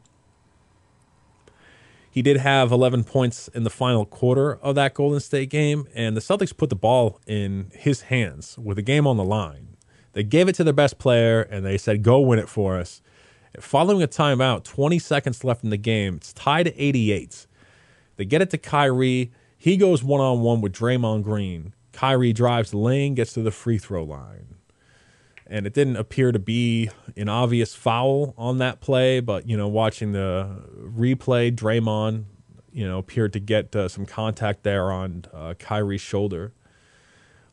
He 2.12 2.22
did 2.22 2.38
have 2.38 2.74
11 2.74 3.06
points 3.06 3.48
in 3.48 3.64
the 3.64 3.70
final 3.70 4.06
quarter 4.06 4.56
of 4.58 4.76
that 4.76 4.94
Golden 4.94 5.22
State 5.22 5.50
game, 5.50 5.88
and 5.96 6.16
the 6.16 6.20
Celtics 6.20 6.56
put 6.56 6.70
the 6.70 6.76
ball 6.76 7.22
in 7.26 7.72
his 7.74 8.02
hands 8.02 8.58
with 8.58 8.76
the 8.76 8.82
game 8.82 9.08
on 9.08 9.16
the 9.16 9.24
line. 9.24 9.78
They 10.12 10.24
gave 10.24 10.50
it 10.50 10.56
to 10.56 10.66
their 10.66 10.74
best 10.74 11.00
player, 11.00 11.42
and 11.42 11.66
they 11.66 11.78
said, 11.78 12.04
"Go 12.04 12.20
win 12.20 12.38
it 12.38 12.50
for 12.50 12.78
us." 12.78 13.02
Following 13.62 14.04
a 14.04 14.10
timeout, 14.10 14.66
20 14.66 15.00
seconds 15.00 15.46
left 15.46 15.64
in 15.64 15.70
the 15.70 15.78
game, 15.78 16.16
it's 16.16 16.34
tied 16.34 16.68
at 16.68 16.74
88. 16.76 17.48
They 18.18 18.26
get 18.26 18.42
it 18.42 18.50
to 18.52 18.58
Kyrie. 18.58 19.32
He 19.58 19.78
goes 19.78 20.04
one 20.04 20.20
on 20.20 20.42
one 20.42 20.60
with 20.60 20.74
Draymond 20.74 21.24
Green. 21.24 21.74
Kyrie 22.01 22.34
drives 22.34 22.72
the 22.72 22.79
lane, 22.79 23.13
gets 23.13 23.34
to 23.34 23.43
the 23.43 23.51
free 23.51 23.77
throw 23.77 24.03
line. 24.03 24.55
And 25.46 25.67
it 25.67 25.74
didn't 25.75 25.98
appear 25.98 26.31
to 26.31 26.39
be 26.39 26.89
an 27.15 27.29
obvious 27.29 27.75
foul 27.75 28.34
on 28.39 28.58
that 28.58 28.81
play, 28.81 29.20
but, 29.20 29.48
you 29.48 29.55
know, 29.55 29.67
watching 29.67 30.12
the 30.12 30.63
replay, 30.79 31.55
Draymond, 31.55 32.24
you 32.74 32.88
know, 32.88 32.98
appeared 32.98 33.34
to 33.34 33.39
get 33.39 33.75
uh, 33.75 33.88
some 33.88 34.08
contact 34.08 34.63
there 34.63 34.91
on 34.91 35.25
uh, 35.31 35.53
Kyrie's 35.60 36.01
shoulder. 36.01 36.53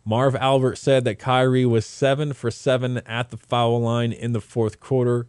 Marv 0.03 0.35
Albert 0.35 0.79
said 0.79 1.05
that 1.05 1.19
Kyrie 1.19 1.67
was 1.67 1.85
seven 1.85 2.33
for 2.33 2.51
seven 2.51 3.03
at 3.05 3.29
the 3.29 3.37
foul 3.37 3.83
line 3.83 4.13
in 4.13 4.33
the 4.33 4.41
fourth 4.41 4.81
quarter. 4.81 5.27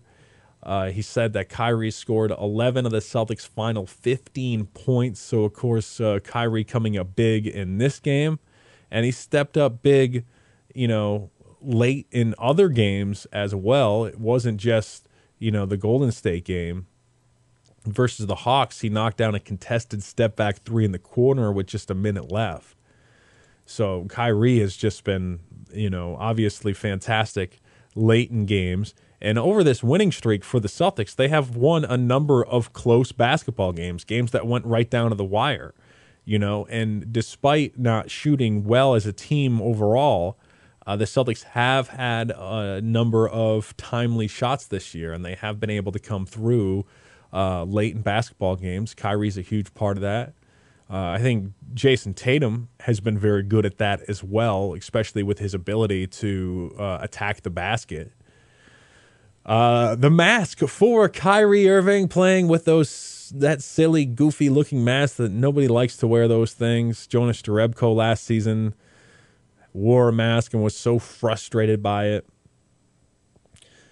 Uh, 0.63 0.91
he 0.91 1.01
said 1.01 1.33
that 1.33 1.49
Kyrie 1.49 1.91
scored 1.91 2.31
11 2.31 2.85
of 2.85 2.93
the 2.93 2.99
Celtics' 2.99 3.45
final 3.45 3.85
15 3.85 4.67
points. 4.67 5.19
So, 5.19 5.43
of 5.43 5.51
course, 5.51 5.99
uh, 5.99 6.19
Kyrie 6.23 6.63
coming 6.63 6.97
up 6.97 7.17
big 7.17 7.47
in 7.47 7.79
this 7.79 7.99
game. 7.99 8.39
And 8.91 9.05
he 9.05 9.11
stepped 9.11 9.57
up 9.57 9.81
big, 9.81 10.25
you 10.73 10.87
know, 10.87 11.29
late 11.61 12.07
in 12.11 12.35
other 12.37 12.69
games 12.69 13.25
as 13.31 13.53
well. 13.53 14.05
It 14.05 14.19
wasn't 14.19 14.59
just, 14.59 15.07
you 15.37 15.51
know, 15.51 15.65
the 15.65 15.77
Golden 15.77 16.11
State 16.11 16.45
game 16.45 16.87
versus 17.85 18.25
the 18.27 18.35
Hawks. 18.35 18.81
He 18.81 18.89
knocked 18.89 19.17
down 19.17 19.35
a 19.35 19.39
contested 19.39 20.03
step 20.03 20.35
back 20.35 20.63
three 20.63 20.85
in 20.85 20.91
the 20.91 20.99
corner 20.99 21.51
with 21.51 21.67
just 21.67 21.91
a 21.91 21.95
minute 21.95 22.31
left. 22.31 22.75
So, 23.65 24.05
Kyrie 24.09 24.59
has 24.59 24.75
just 24.75 25.03
been, 25.03 25.41
you 25.71 25.89
know, 25.89 26.17
obviously 26.19 26.73
fantastic 26.73 27.59
late 27.95 28.31
in 28.31 28.45
games. 28.45 28.95
And 29.21 29.37
over 29.37 29.63
this 29.63 29.83
winning 29.83 30.11
streak 30.11 30.43
for 30.43 30.59
the 30.59 30.67
Celtics, 30.67 31.15
they 31.15 31.27
have 31.27 31.55
won 31.55 31.83
a 31.83 31.97
number 31.97 32.43
of 32.43 32.73
close 32.73 33.11
basketball 33.11 33.73
games, 33.73 34.03
games 34.03 34.31
that 34.31 34.47
went 34.47 34.65
right 34.65 34.89
down 34.89 35.09
to 35.09 35.15
the 35.15 35.25
wire, 35.25 35.73
you 36.29 36.37
know. 36.37 36.65
And 36.69 37.11
despite 37.11 37.79
not 37.79 38.11
shooting 38.11 38.63
well 38.63 38.93
as 38.93 39.05
a 39.05 39.13
team 39.13 39.61
overall, 39.61 40.37
uh, 40.85 40.95
the 40.95 41.05
Celtics 41.05 41.43
have 41.43 41.89
had 41.89 42.31
a 42.35 42.81
number 42.81 43.27
of 43.27 43.75
timely 43.77 44.27
shots 44.27 44.67
this 44.67 44.93
year, 44.93 45.11
and 45.11 45.25
they 45.25 45.35
have 45.35 45.59
been 45.59 45.69
able 45.69 45.91
to 45.91 45.99
come 45.99 46.25
through 46.25 46.85
uh, 47.33 47.63
late 47.63 47.95
in 47.95 48.01
basketball 48.01 48.55
games. 48.55 48.93
Kyrie's 48.93 49.37
a 49.37 49.41
huge 49.41 49.73
part 49.73 49.97
of 49.97 50.01
that. 50.01 50.33
Uh, 50.89 51.11
I 51.11 51.19
think 51.19 51.53
Jayson 51.73 52.15
Tatum 52.15 52.69
has 52.81 52.99
been 52.99 53.17
very 53.17 53.43
good 53.43 53.65
at 53.65 53.77
that 53.77 54.01
as 54.07 54.23
well, 54.23 54.73
especially 54.73 55.21
with 55.23 55.39
his 55.39 55.53
ability 55.53 56.07
to 56.07 56.75
uh, 56.79 56.99
attack 57.01 57.41
the 57.41 57.51
basket 57.51 58.11
uh, 59.49 59.95
the 59.95 60.11
mask 60.11 60.59
for 60.59 61.09
Kyrie 61.09 61.67
Irving 61.67 62.07
playing 62.07 62.47
with 62.47 62.65
those 62.65 62.89
that 63.29 63.61
silly, 63.61 64.05
goofy 64.05 64.49
looking 64.49 64.83
mask 64.83 65.17
that 65.17 65.31
nobody 65.31 65.67
likes 65.67 65.97
to 65.97 66.07
wear 66.07 66.27
those 66.27 66.53
things. 66.53 67.07
Jonas 67.07 67.41
Jerebko 67.41 67.95
last 67.95 68.23
season 68.23 68.73
wore 69.73 70.09
a 70.09 70.13
mask 70.13 70.53
and 70.53 70.63
was 70.63 70.75
so 70.75 70.99
frustrated 70.99 71.81
by 71.81 72.07
it. 72.07 72.27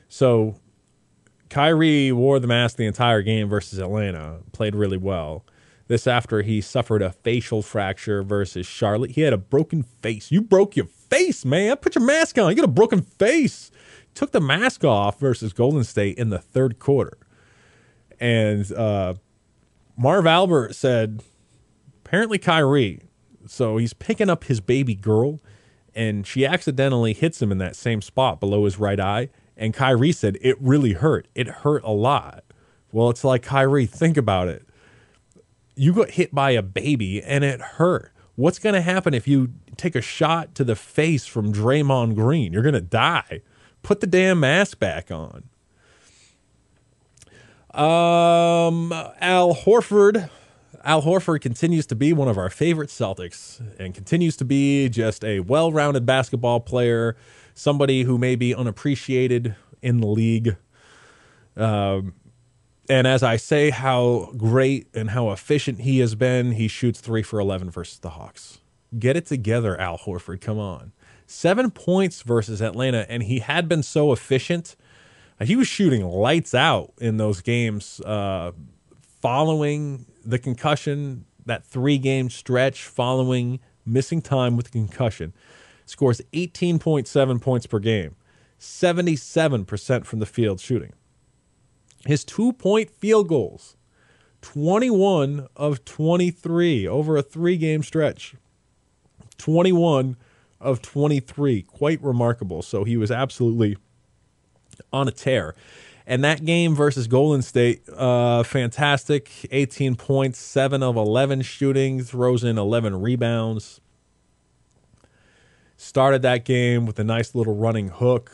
So 0.08 0.56
Kyrie 1.50 2.12
wore 2.12 2.40
the 2.40 2.48
mask 2.48 2.78
the 2.78 2.86
entire 2.86 3.22
game 3.22 3.50
versus 3.50 3.80
Atlanta, 3.80 4.40
played 4.52 4.76
really 4.76 4.98
well. 4.98 5.46
This 5.88 6.06
after 6.06 6.42
he 6.42 6.60
suffered 6.60 7.02
a 7.02 7.12
facial 7.12 7.62
fracture 7.62 8.22
versus 8.22 8.68
Charlotte. 8.68 9.12
He 9.12 9.22
had 9.22 9.32
a 9.32 9.38
broken 9.38 9.84
face. 9.84 10.32
You 10.32 10.42
broke 10.42 10.76
your 10.76 10.88
face, 10.88 11.46
man. 11.46 11.78
Put 11.78 11.96
your 11.96 12.04
mask 12.04 12.38
on. 12.38 12.50
You 12.50 12.56
got 12.56 12.66
a 12.66 12.68
broken 12.68 13.02
face 13.02 13.72
took 14.18 14.32
the 14.32 14.42
mask 14.42 14.84
off 14.84 15.20
versus 15.20 15.54
Golden 15.54 15.84
State 15.84 16.18
in 16.18 16.30
the 16.30 16.40
third 16.40 16.80
quarter. 16.80 17.20
And 18.20 18.70
uh, 18.72 19.14
Marv 19.98 20.28
Albert 20.28 20.76
said, 20.76 21.24
apparently 22.06 22.38
Kyrie, 22.38 23.02
so 23.48 23.78
he's 23.78 23.94
picking 23.94 24.30
up 24.30 24.44
his 24.44 24.62
baby 24.62 24.94
girl, 24.94 25.42
and 25.96 26.28
she 26.28 26.46
accidentally 26.46 27.14
hits 27.14 27.42
him 27.42 27.52
in 27.52 27.58
that 27.58 27.76
same 27.76 28.02
spot 28.02 28.40
below 28.40 28.66
his 28.66 28.78
right 28.78 29.00
eye. 29.00 29.30
And 29.58 29.74
Kyrie 29.74 30.12
said, 30.12 30.38
it 30.40 30.56
really 30.62 30.94
hurt. 30.94 31.28
It 31.34 31.48
hurt 31.48 31.84
a 31.84 31.92
lot. 31.92 32.44
Well, 32.92 33.10
it's 33.10 33.24
like, 33.24 33.42
Kyrie, 33.42 33.88
think 33.88 34.16
about 34.18 34.48
it. 34.48 34.68
You 35.76 35.94
got 35.94 36.12
hit 36.12 36.34
by 36.34 36.52
a 36.52 36.62
baby 36.62 37.24
and 37.24 37.44
it 37.44 37.60
hurt. 37.60 38.12
What's 38.36 38.60
going 38.60 38.76
to 38.76 38.82
happen 38.82 39.16
if 39.16 39.28
you 39.28 39.54
take 39.76 39.96
a 39.96 40.02
shot 40.02 40.54
to 40.56 40.64
the 40.64 40.76
face 40.76 41.26
from 41.26 41.52
Draymond 41.52 42.14
Green? 42.14 42.54
You're 42.54 42.62
going 42.62 42.74
to 42.74 42.82
die. 42.82 43.42
Put 43.82 44.00
the 44.00 44.08
damn 44.08 44.40
mask 44.40 44.78
back 44.78 45.10
on. 45.10 45.46
Um, 47.74 48.94
Al 49.22 49.54
Horford. 49.56 50.30
Al 50.84 51.02
Horford 51.02 51.42
continues 51.42 51.86
to 51.88 51.96
be 51.96 52.14
one 52.14 52.28
of 52.28 52.38
our 52.38 52.50
favorite 52.50 52.90
Celtics 52.90 53.62
and 53.78 53.94
continues 53.94 54.38
to 54.38 54.46
be 54.46 54.88
just 54.90 55.24
a 55.24 55.42
well 55.42 55.72
rounded 55.72 56.06
basketball 56.06 56.60
player, 56.60 57.16
somebody 57.54 58.04
who 58.04 58.18
may 58.18 58.36
be 58.36 58.56
unappreciated 58.56 59.56
in 59.82 59.98
the 59.98 60.08
league. 60.08 60.56
Um, 61.56 62.14
and 62.90 63.06
as 63.06 63.22
I 63.22 63.36
say 63.36 63.70
how 63.70 64.32
great 64.38 64.88
and 64.94 65.10
how 65.10 65.32
efficient 65.32 65.82
he 65.82 66.00
has 66.00 66.16
been, 66.16 66.54
he 66.54 66.70
shoots 66.70 67.02
three 67.02 67.24
for 67.24 67.40
11 67.40 67.70
versus 67.70 68.00
the 68.00 68.12
Hawks. 68.12 68.60
Get 68.98 69.18
it 69.18 69.26
together, 69.26 69.80
Al 69.80 69.98
Horford. 69.98 70.40
Come 70.40 70.58
on 70.58 70.94
seven 71.28 71.70
points 71.70 72.22
versus 72.22 72.62
Atlanta, 72.62 73.06
and 73.10 73.24
he 73.24 73.40
had 73.40 73.68
been 73.70 73.84
so 73.84 74.12
efficient. 74.12 74.76
He 75.42 75.56
was 75.56 75.68
shooting 75.68 76.06
lights 76.06 76.56
out 76.56 76.94
in 77.00 77.18
those 77.18 77.42
games 77.42 78.02
uh, 78.02 78.54
following 79.22 80.06
the 80.26 80.40
concussion, 80.40 81.26
that 81.46 81.66
three 81.66 81.98
game 81.98 82.30
stretch 82.30 82.84
following 82.84 83.60
missing 83.86 84.22
time 84.22 84.58
with 84.58 84.68
the 84.68 84.72
concussion. 84.72 85.34
Scores 85.86 86.22
18.7 86.34 87.42
points 87.42 87.66
per 87.68 87.80
game, 87.80 88.16
77% 88.60 90.06
from 90.06 90.20
the 90.20 90.26
field 90.26 90.60
shooting. 90.60 90.94
His 92.06 92.24
two 92.26 92.52
point 92.52 92.90
field 92.90 93.28
goals, 93.28 93.78
21 94.42 95.48
of 95.56 95.86
23 95.86 96.88
over 96.88 97.16
a 97.18 97.22
three 97.22 97.58
game 97.58 97.84
stretch. 97.84 98.36
21 99.38 100.18
of 100.60 100.82
23. 100.82 101.62
Quite 101.62 102.02
remarkable. 102.02 102.62
So 102.62 102.84
he 102.84 102.98
was 102.98 103.12
absolutely 103.12 103.78
on 104.92 105.08
a 105.08 105.12
tear. 105.12 105.56
And 106.06 106.24
that 106.24 106.46
game 106.46 106.74
versus 106.74 107.08
Golden 107.08 107.42
State, 107.42 107.82
uh, 107.90 108.44
fantastic. 108.44 109.30
18 109.52 109.96
points, 109.96 110.40
7 110.40 110.82
of 110.82 110.96
11 110.96 111.42
shooting, 111.42 112.02
throws 112.02 112.44
in 112.44 112.58
11 112.58 113.02
rebounds. 113.02 113.82
Started 115.76 116.22
that 116.22 116.46
game 116.46 116.86
with 116.86 116.98
a 116.98 117.04
nice 117.04 117.36
little 117.36 117.56
running 117.56 117.90
hook. 117.90 118.32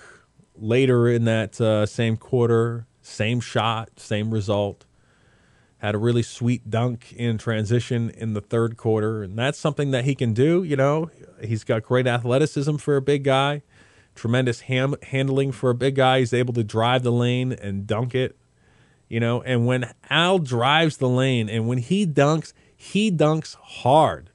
Later 0.55 1.07
in 1.07 1.25
that 1.25 1.59
uh, 1.59 1.87
same 1.87 2.15
quarter, 2.15 2.85
same 3.01 3.39
shot, 3.39 3.99
same 3.99 4.31
result 4.31 4.85
had 5.83 5.95
a 5.95 5.97
really 5.97 6.23
sweet 6.23 6.69
dunk 6.69 7.11
in 7.11 7.37
transition 7.37 8.09
in 8.11 8.33
the 8.33 8.39
third 8.39 8.77
quarter. 8.77 9.21
And 9.21 9.37
that's 9.37 9.59
something 9.59 9.91
that 9.91 10.05
he 10.05 10.15
can 10.15 10.31
do. 10.31 10.63
You 10.63 10.77
know, 10.77 11.11
he's 11.43 11.65
got 11.65 11.83
great 11.83 12.07
athleticism 12.07 12.77
for 12.77 12.95
a 12.95 13.01
big 13.01 13.25
guy. 13.25 13.63
Tremendous 14.15 14.61
ham- 14.61 14.95
handling 15.03 15.51
for 15.51 15.69
a 15.69 15.75
big 15.75 15.95
guy. 15.95 16.19
He's 16.19 16.33
able 16.33 16.53
to 16.53 16.63
drive 16.63 17.03
the 17.03 17.11
lane 17.11 17.51
and 17.53 17.87
dunk 17.87 18.15
it, 18.15 18.37
you 19.09 19.19
know. 19.19 19.41
And 19.41 19.65
when 19.65 19.93
Al 20.09 20.39
drives 20.39 20.97
the 20.97 21.09
lane 21.09 21.49
and 21.49 21.67
when 21.67 21.79
he 21.79 22.05
dunks, 22.05 22.53
he 22.75 23.11
dunks 23.11 23.55
hard. 23.55 24.29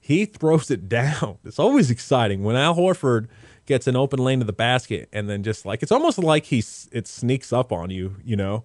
He 0.00 0.24
throws 0.26 0.70
it 0.70 0.88
down. 0.88 1.38
It's 1.44 1.58
always 1.58 1.90
exciting 1.90 2.42
when 2.42 2.56
Al 2.56 2.74
Horford 2.74 3.28
gets 3.66 3.86
an 3.86 3.96
open 3.96 4.18
lane 4.18 4.40
to 4.40 4.44
the 4.44 4.52
basket 4.52 5.08
and 5.10 5.28
then 5.28 5.42
just 5.42 5.64
like 5.64 5.82
it's 5.82 5.92
almost 5.92 6.18
like 6.18 6.44
he's 6.46 6.88
it 6.92 7.06
sneaks 7.08 7.52
up 7.52 7.72
on 7.72 7.90
you, 7.90 8.16
you 8.24 8.36
know. 8.36 8.64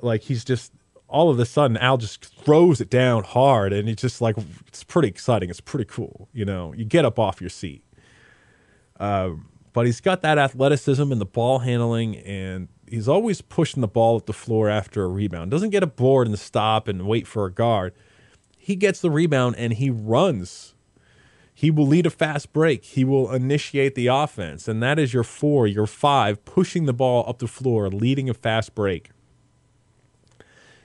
Like 0.00 0.22
he's 0.22 0.44
just 0.44 0.72
all 1.08 1.30
of 1.30 1.38
a 1.38 1.46
sudden 1.46 1.76
Al 1.78 1.96
just 1.96 2.24
throws 2.24 2.80
it 2.80 2.90
down 2.90 3.24
hard 3.24 3.72
and 3.72 3.88
it's 3.88 4.02
just 4.02 4.20
like 4.20 4.36
it's 4.66 4.84
pretty 4.84 5.08
exciting. 5.08 5.48
It's 5.48 5.60
pretty 5.60 5.86
cool, 5.86 6.28
you 6.32 6.44
know. 6.44 6.72
You 6.74 6.84
get 6.84 7.04
up 7.04 7.18
off 7.18 7.40
your 7.40 7.50
seat. 7.50 7.82
Uh, 9.00 9.30
but 9.74 9.84
he's 9.84 10.00
got 10.00 10.22
that 10.22 10.38
athleticism 10.38 11.12
and 11.12 11.20
the 11.20 11.26
ball 11.26 11.58
handling 11.58 12.16
and 12.18 12.68
he's 12.88 13.08
always 13.08 13.42
pushing 13.42 13.80
the 13.80 13.88
ball 13.88 14.16
at 14.16 14.24
the 14.24 14.32
floor 14.32 14.70
after 14.70 15.02
a 15.02 15.08
rebound. 15.08 15.50
Doesn't 15.50 15.70
get 15.70 15.82
a 15.82 15.86
board 15.86 16.28
and 16.28 16.38
stop 16.38 16.88
and 16.88 17.06
wait 17.06 17.26
for 17.26 17.44
a 17.44 17.52
guard. 17.52 17.92
He 18.56 18.76
gets 18.76 19.00
the 19.00 19.10
rebound 19.10 19.56
and 19.58 19.74
he 19.74 19.90
runs. 19.90 20.74
He 21.52 21.72
will 21.72 21.86
lead 21.86 22.06
a 22.06 22.10
fast 22.10 22.52
break. 22.52 22.84
He 22.84 23.04
will 23.04 23.30
initiate 23.32 23.96
the 23.96 24.06
offense. 24.06 24.68
And 24.68 24.82
that 24.82 24.98
is 24.98 25.12
your 25.12 25.24
four, 25.24 25.66
your 25.66 25.86
five, 25.86 26.44
pushing 26.44 26.86
the 26.86 26.92
ball 26.92 27.24
up 27.28 27.40
the 27.40 27.48
floor, 27.48 27.88
leading 27.90 28.30
a 28.30 28.34
fast 28.34 28.74
break. 28.74 29.10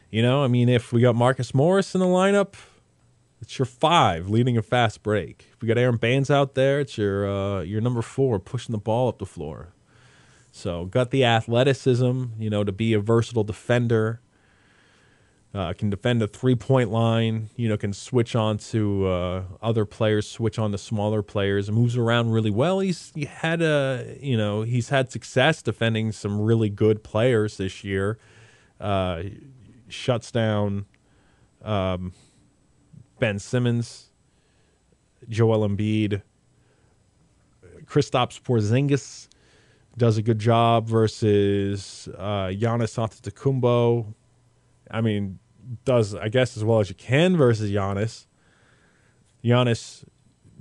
You 0.09 0.23
know, 0.23 0.43
I 0.43 0.47
mean, 0.47 0.67
if 0.67 0.91
we 0.91 1.01
got 1.01 1.15
Marcus 1.15 1.53
Morris 1.53 1.93
in 1.93 2.01
the 2.01 2.07
lineup, 2.07 2.55
it's 3.41 3.57
your 3.57 3.65
five 3.65 4.29
leading 4.29 4.57
a 4.57 4.61
fast 4.61 5.03
break. 5.03 5.47
If 5.53 5.61
we 5.61 5.67
got 5.67 5.77
Aron 5.77 5.97
Baynes 5.97 6.29
out 6.29 6.55
there, 6.55 6.79
it's 6.79 6.97
your 6.97 7.29
uh, 7.29 7.61
your 7.61 7.81
number 7.81 8.01
four 8.01 8.39
pushing 8.39 8.73
the 8.73 8.79
ball 8.79 9.09
up 9.09 9.19
the 9.19 9.25
floor. 9.25 9.73
So 10.51 10.85
got 10.85 11.11
the 11.11 11.23
athleticism, 11.23 12.25
you 12.37 12.49
know, 12.49 12.63
to 12.63 12.71
be 12.71 12.93
a 12.93 12.99
versatile 12.99 13.43
defender. 13.43 14.21
Uh, 15.51 15.73
can 15.73 15.89
defend 15.89 16.21
a 16.21 16.27
three 16.27 16.53
point 16.53 16.91
line. 16.91 17.49
You 17.55 17.69
know, 17.69 17.77
can 17.77 17.93
switch 17.93 18.35
on 18.35 18.57
to 18.57 19.07
uh, 19.07 19.43
other 19.61 19.83
players, 19.85 20.29
switch 20.29 20.59
on 20.59 20.71
to 20.73 20.77
smaller 20.77 21.23
players. 21.23 21.71
Moves 21.71 21.97
around 21.97 22.31
really 22.31 22.51
well. 22.51 22.79
He's 22.79 23.11
he 23.15 23.25
had 23.25 23.61
a 23.61 24.17
you 24.21 24.37
know 24.37 24.61
he's 24.61 24.89
had 24.89 25.11
success 25.11 25.63
defending 25.63 26.11
some 26.11 26.39
really 26.39 26.69
good 26.69 27.03
players 27.03 27.57
this 27.57 27.83
year. 27.83 28.19
Uh, 28.79 29.23
shuts 29.87 30.31
down 30.31 30.85
um, 31.63 32.13
Ben 33.19 33.39
Simmons, 33.39 34.11
Joel 35.27 35.67
Embiid, 35.67 36.21
Kristaps 37.85 38.41
Porzingis 38.41 39.27
does 39.97 40.17
a 40.17 40.21
good 40.21 40.39
job 40.39 40.87
versus 40.87 42.07
uh, 42.17 42.47
Giannis 42.47 42.95
Antetokounmpo. 42.97 44.13
I 44.91 45.01
mean, 45.01 45.39
does 45.85 46.15
I 46.15 46.29
guess 46.29 46.57
as 46.57 46.63
well 46.63 46.79
as 46.79 46.89
you 46.89 46.95
can 46.95 47.37
versus 47.37 47.71
Giannis. 47.71 48.25
Giannis 49.43 50.03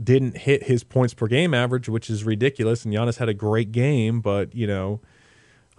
didn't 0.02 0.38
hit 0.38 0.64
his 0.64 0.84
points 0.84 1.14
per 1.14 1.26
game 1.26 1.54
average, 1.54 1.88
which 1.88 2.08
is 2.08 2.24
ridiculous, 2.24 2.84
and 2.84 2.94
Giannis 2.94 3.18
had 3.18 3.28
a 3.28 3.34
great 3.34 3.72
game, 3.72 4.20
but 4.20 4.54
you 4.54 4.66
know 4.66 5.00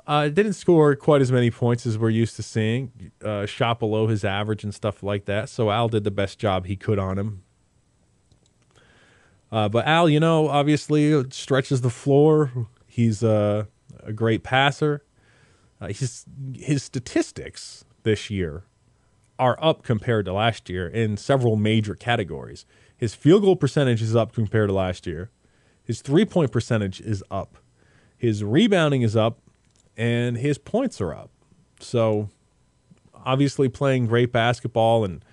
uh, 0.10 0.28
didn't 0.28 0.54
score 0.54 0.96
quite 0.96 1.22
as 1.22 1.32
many 1.32 1.52
points 1.52 1.86
as 1.86 1.96
we're 1.96 2.10
used 2.10 2.36
to 2.36 2.42
seeing. 2.42 3.12
Uh, 3.24 3.46
shot 3.46 3.80
below 3.80 4.08
his 4.08 4.26
average 4.26 4.64
and 4.64 4.74
stuff 4.74 5.04
like 5.04 5.26
that. 5.26 5.50
So 5.50 5.70
Al 5.70 5.88
did 5.88 6.04
the 6.04 6.12
best 6.12 6.40
job 6.40 6.66
he 6.66 6.76
could 6.76 6.98
on 6.98 7.20
him. 7.20 7.44
Uh, 9.52 9.70
but 9.70 9.86
Al, 9.86 10.10
you 10.10 10.20
know, 10.20 10.48
obviously 10.48 11.30
stretches 11.30 11.82
the 11.82 11.92
floor. 11.92 12.52
He's 12.88 13.22
a 13.22 13.68
great 14.16 14.44
passer. 14.44 15.04
Uh, 15.80 15.90
his 15.90 16.26
his 16.56 16.82
statistics 16.84 17.86
this 18.02 18.32
year 18.32 18.64
are 19.38 19.58
up 19.62 19.84
compared 19.84 20.26
to 20.26 20.34
last 20.34 20.70
year 20.70 20.88
in 20.88 21.18
several 21.18 21.56
major 21.56 21.94
categories. 21.94 22.66
His 22.98 23.14
field 23.14 23.44
goal 23.44 23.56
percentage 23.56 24.02
is 24.02 24.16
up 24.16 24.34
compared 24.34 24.70
to 24.70 24.74
last 24.74 25.06
year. 25.06 25.30
His 25.84 26.02
three 26.02 26.26
point 26.26 26.52
percentage 26.52 27.00
is 27.00 27.24
up. 27.30 27.58
His 28.18 28.44
rebounding 28.44 29.04
is 29.04 29.16
up 29.16 29.40
and 30.00 30.38
his 30.38 30.58
points 30.58 31.02
are 31.02 31.14
up. 31.14 31.30
So 31.82 32.30
obviously 33.14 33.68
playing 33.68 34.08
great 34.08 34.32
basketball 34.32 35.04
and 35.04 35.24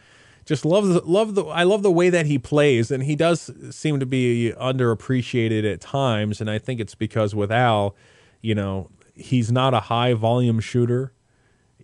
just 0.45 0.65
love 0.65 0.89
the 0.89 1.01
love 1.01 1.37
the 1.37 1.45
I 1.45 1.63
love 1.63 1.83
the 1.83 1.91
way 1.91 2.11
that 2.11 2.27
he 2.27 2.39
plays 2.39 2.91
and 2.91 3.05
he 3.05 3.15
does 3.15 3.51
seem 3.71 4.01
to 4.01 4.07
be 4.07 4.53
underappreciated 4.61 5.73
at 5.73 5.81
times 5.81 6.41
and 6.41 6.51
I 6.51 6.59
think 6.59 6.81
it's 6.81 6.97
because 6.97 7.35
with 7.35 7.53
Al, 7.53 7.95
you 8.43 8.55
know, 8.55 8.91
he's 9.15 9.53
not 9.53 9.73
a 9.73 9.81
high 9.81 10.15
volume 10.15 10.59
shooter, 10.59 11.13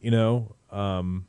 you 0.00 0.10
know, 0.10 0.56
um, 0.70 1.26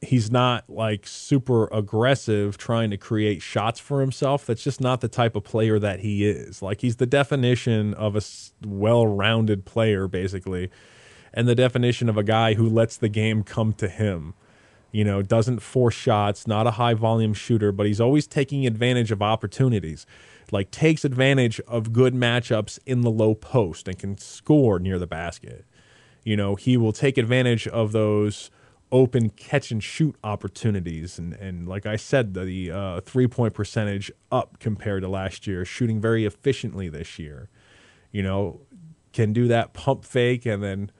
he's 0.00 0.30
not 0.30 0.68
like 0.68 1.06
super 1.06 1.66
aggressive 1.68 2.56
trying 2.56 2.90
to 2.90 2.96
create 2.96 3.42
shots 3.42 3.80
for 3.80 4.00
himself. 4.00 4.46
That's 4.46 4.62
just 4.62 4.80
not 4.80 5.00
the 5.00 5.08
type 5.08 5.34
of 5.34 5.44
player 5.44 5.78
that 5.78 6.00
he 6.00 6.28
is. 6.28 6.62
Like 6.62 6.80
he's 6.80 6.96
the 6.96 7.06
definition 7.06 7.94
of 7.94 8.16
a 8.16 8.22
well-rounded 8.66 9.64
player 9.64 10.06
basically 10.06 10.70
and 11.34 11.48
the 11.48 11.54
definition 11.54 12.08
of 12.08 12.16
a 12.16 12.22
guy 12.22 12.54
who 12.54 12.68
lets 12.68 12.96
the 12.96 13.08
game 13.08 13.42
come 13.42 13.72
to 13.74 13.88
him. 13.88 14.34
You 14.90 15.04
know, 15.04 15.20
doesn't 15.20 15.60
force 15.60 15.94
shots, 15.94 16.46
not 16.46 16.66
a 16.66 16.72
high 16.72 16.94
volume 16.94 17.34
shooter, 17.34 17.72
but 17.72 17.86
he's 17.86 18.00
always 18.00 18.26
taking 18.26 18.66
advantage 18.66 19.10
of 19.10 19.20
opportunities. 19.20 20.06
Like 20.50 20.70
takes 20.70 21.04
advantage 21.04 21.60
of 21.60 21.92
good 21.92 22.14
matchups 22.14 22.78
in 22.86 23.02
the 23.02 23.10
low 23.10 23.34
post 23.34 23.86
and 23.86 23.98
can 23.98 24.16
score 24.16 24.78
near 24.78 24.98
the 24.98 25.06
basket. 25.06 25.66
You 26.24 26.36
know, 26.36 26.54
he 26.54 26.76
will 26.78 26.92
take 26.92 27.18
advantage 27.18 27.68
of 27.68 27.92
those 27.92 28.50
open 28.90 29.30
catch 29.30 29.70
and 29.70 29.82
shoot 29.82 30.16
opportunities. 30.24 31.18
And, 31.18 31.34
and 31.34 31.68
like 31.68 31.86
I 31.86 31.96
said, 31.96 32.34
the 32.34 32.70
uh, 32.70 33.00
three 33.00 33.26
point 33.26 33.54
percentage 33.54 34.10
up 34.32 34.58
compared 34.58 35.02
to 35.02 35.08
last 35.08 35.46
year, 35.46 35.64
shooting 35.64 36.00
very 36.00 36.24
efficiently 36.24 36.88
this 36.88 37.18
year. 37.18 37.48
You 38.12 38.22
know, 38.22 38.60
can 39.12 39.32
do 39.32 39.48
that 39.48 39.72
pump 39.72 40.04
fake 40.04 40.46
and 40.46 40.62
then 40.62 40.90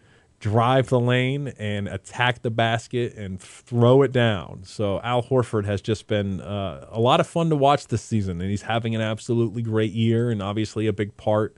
drive 0.41 0.89
the 0.89 1.01
lane 1.01 1.49
and 1.59 1.89
attack 1.89 2.43
the 2.43 2.51
basket 2.51 3.15
and 3.15 3.41
throw 3.41 4.03
it 4.03 4.13
down. 4.13 4.61
So 4.65 5.01
Al 5.01 5.23
Horford 5.23 5.65
has 5.65 5.81
just 5.81 6.07
been 6.07 6.41
uh, 6.41 6.87
a 6.91 7.01
lot 7.01 7.19
of 7.19 7.27
fun 7.27 7.51
to 7.51 7.57
watch 7.57 7.89
this 7.89 8.03
season, 8.03 8.41
and 8.41 8.51
he's 8.51 8.63
having 8.63 8.95
an 8.95 9.01
absolutely 9.01 9.63
great 9.63 9.93
year 9.93 10.31
and 10.31 10.43
obviously 10.43 10.87
a 10.87 10.93
big 10.93 11.17
part 11.17 11.57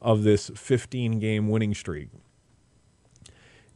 of 0.00 0.22
this 0.24 0.50
15 0.54 1.18
game 1.18 1.48
winning 1.48 1.74
streak. 1.74 2.08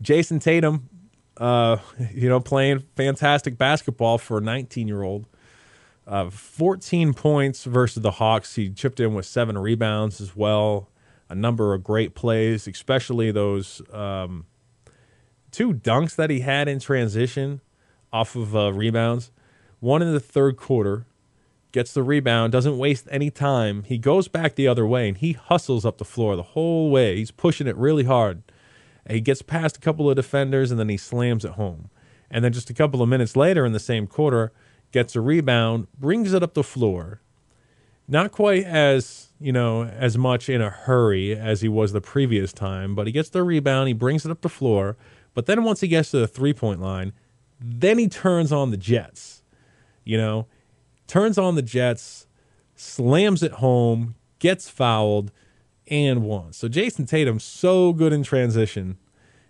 Jayson 0.01 0.41
Tatum 0.41 0.89
uh, 1.37 1.79
you 2.13 2.29
know, 2.29 2.41
playing 2.41 2.85
fantastic 2.97 3.57
basketball 3.59 4.19
for 4.19 4.39
a 4.39 4.41
19 4.41 4.89
year 4.89 5.03
old. 5.03 5.27
Uh, 6.07 6.29
14 6.31 7.15
points 7.15 7.65
versus 7.65 8.03
the 8.03 8.13
Hawks. 8.13 8.57
He 8.57 8.71
chipped 8.71 8.99
in 8.99 9.15
with 9.15 9.25
seven 9.25 9.57
rebounds 9.57 10.21
as 10.21 10.35
well. 10.35 10.89
A 11.29 11.35
number 11.35 11.73
of 11.75 11.85
great 11.85 12.15
plays, 12.15 12.67
especially 12.67 13.31
those 13.31 13.81
um, 13.93 14.47
two 15.51 15.73
dunks 15.73 16.17
that 16.17 16.29
he 16.29 16.41
had 16.41 16.69
in 16.69 16.81
transition 16.81 17.61
off 18.13 18.35
of 18.35 18.55
uh, 18.55 18.73
rebounds. 18.73 19.31
One 19.81 20.03
in 20.03 20.13
the 20.13 20.21
third 20.21 20.57
quarter, 20.57 21.07
gets 21.73 21.93
the 21.93 22.03
rebound, 22.03 22.53
doesn't 22.53 22.79
waste 22.79 23.09
any 23.11 23.31
time. 23.31 23.83
He 23.85 23.99
goes 23.99 24.29
back 24.29 24.55
the 24.55 24.69
other 24.69 24.87
way 24.87 25.09
and 25.09 25.17
he 25.17 25.33
hustles 25.33 25.85
up 25.85 25.99
the 25.99 26.05
floor 26.05 26.37
the 26.37 26.43
whole 26.43 26.91
way. 26.91 27.17
He's 27.17 27.31
pushing 27.31 27.67
it 27.67 27.77
really 27.77 28.05
hard. 28.05 28.43
He 29.09 29.21
gets 29.21 29.43
past 29.43 29.77
a 29.77 29.81
couple 29.81 30.09
of 30.09 30.17
defenders 30.17 30.71
and 30.71 30.79
then 30.79 30.89
he 30.89 30.97
slams 30.97 31.45
it 31.45 31.53
home. 31.53 31.91
And 32.31 32.45
then 32.45 32.53
just 32.53 32.71
a 32.71 32.75
couple 32.75 33.03
of 33.03 33.09
minutes 33.09 33.37
later 33.37 33.67
in 33.67 33.73
the 33.73 33.81
same 33.81 34.07
quarter, 34.07 34.53
gets 34.93 35.17
a 35.17 35.21
rebound, 35.21 35.87
brings 35.99 36.33
it 36.33 36.43
up 36.43 36.55
the 36.55 36.63
floor. 36.63 37.21
Not 38.09 38.33
quite 38.33 38.65
as, 38.65 39.29
you 39.41 39.53
know, 39.53 39.85
as 39.85 40.19
much 40.19 40.49
in 40.49 40.61
a 40.61 40.71
hurry 40.71 41.37
as 41.37 41.61
he 41.61 41.69
was 41.69 41.93
the 41.93 42.01
previous 42.01 42.53
time, 42.53 42.95
but 42.95 43.07
he 43.07 43.13
gets 43.13 43.29
the 43.29 43.43
rebound, 43.43 43.89
he 43.89 43.95
brings 43.95 44.25
it 44.25 44.31
up 44.31 44.41
the 44.41 44.49
floor. 44.49 44.97
But 45.35 45.47
then 45.47 45.65
once 45.65 45.81
he 45.81 45.89
gets 45.89 46.11
to 46.11 46.19
the 46.19 46.29
three 46.29 46.53
point 46.53 46.81
line, 46.81 47.13
then 47.61 47.99
he 47.99 48.09
turns 48.09 48.53
on 48.53 48.71
the 48.71 48.77
Jets. 48.77 49.43
You 50.05 50.19
know, 50.19 50.47
turns 51.07 51.39
on 51.39 51.55
the 51.55 51.63
Jets, 51.63 52.27
slams 52.75 53.43
it 53.43 53.53
home, 53.53 54.17
gets 54.41 54.69
fouled, 54.69 55.31
and 55.89 56.23
one. 56.23 56.53
So 56.53 56.69
Jayson 56.69 57.07
Tatum's 57.07 57.45
so 57.45 57.93
good 57.93 58.13
in 58.13 58.23
transition. 58.23 58.99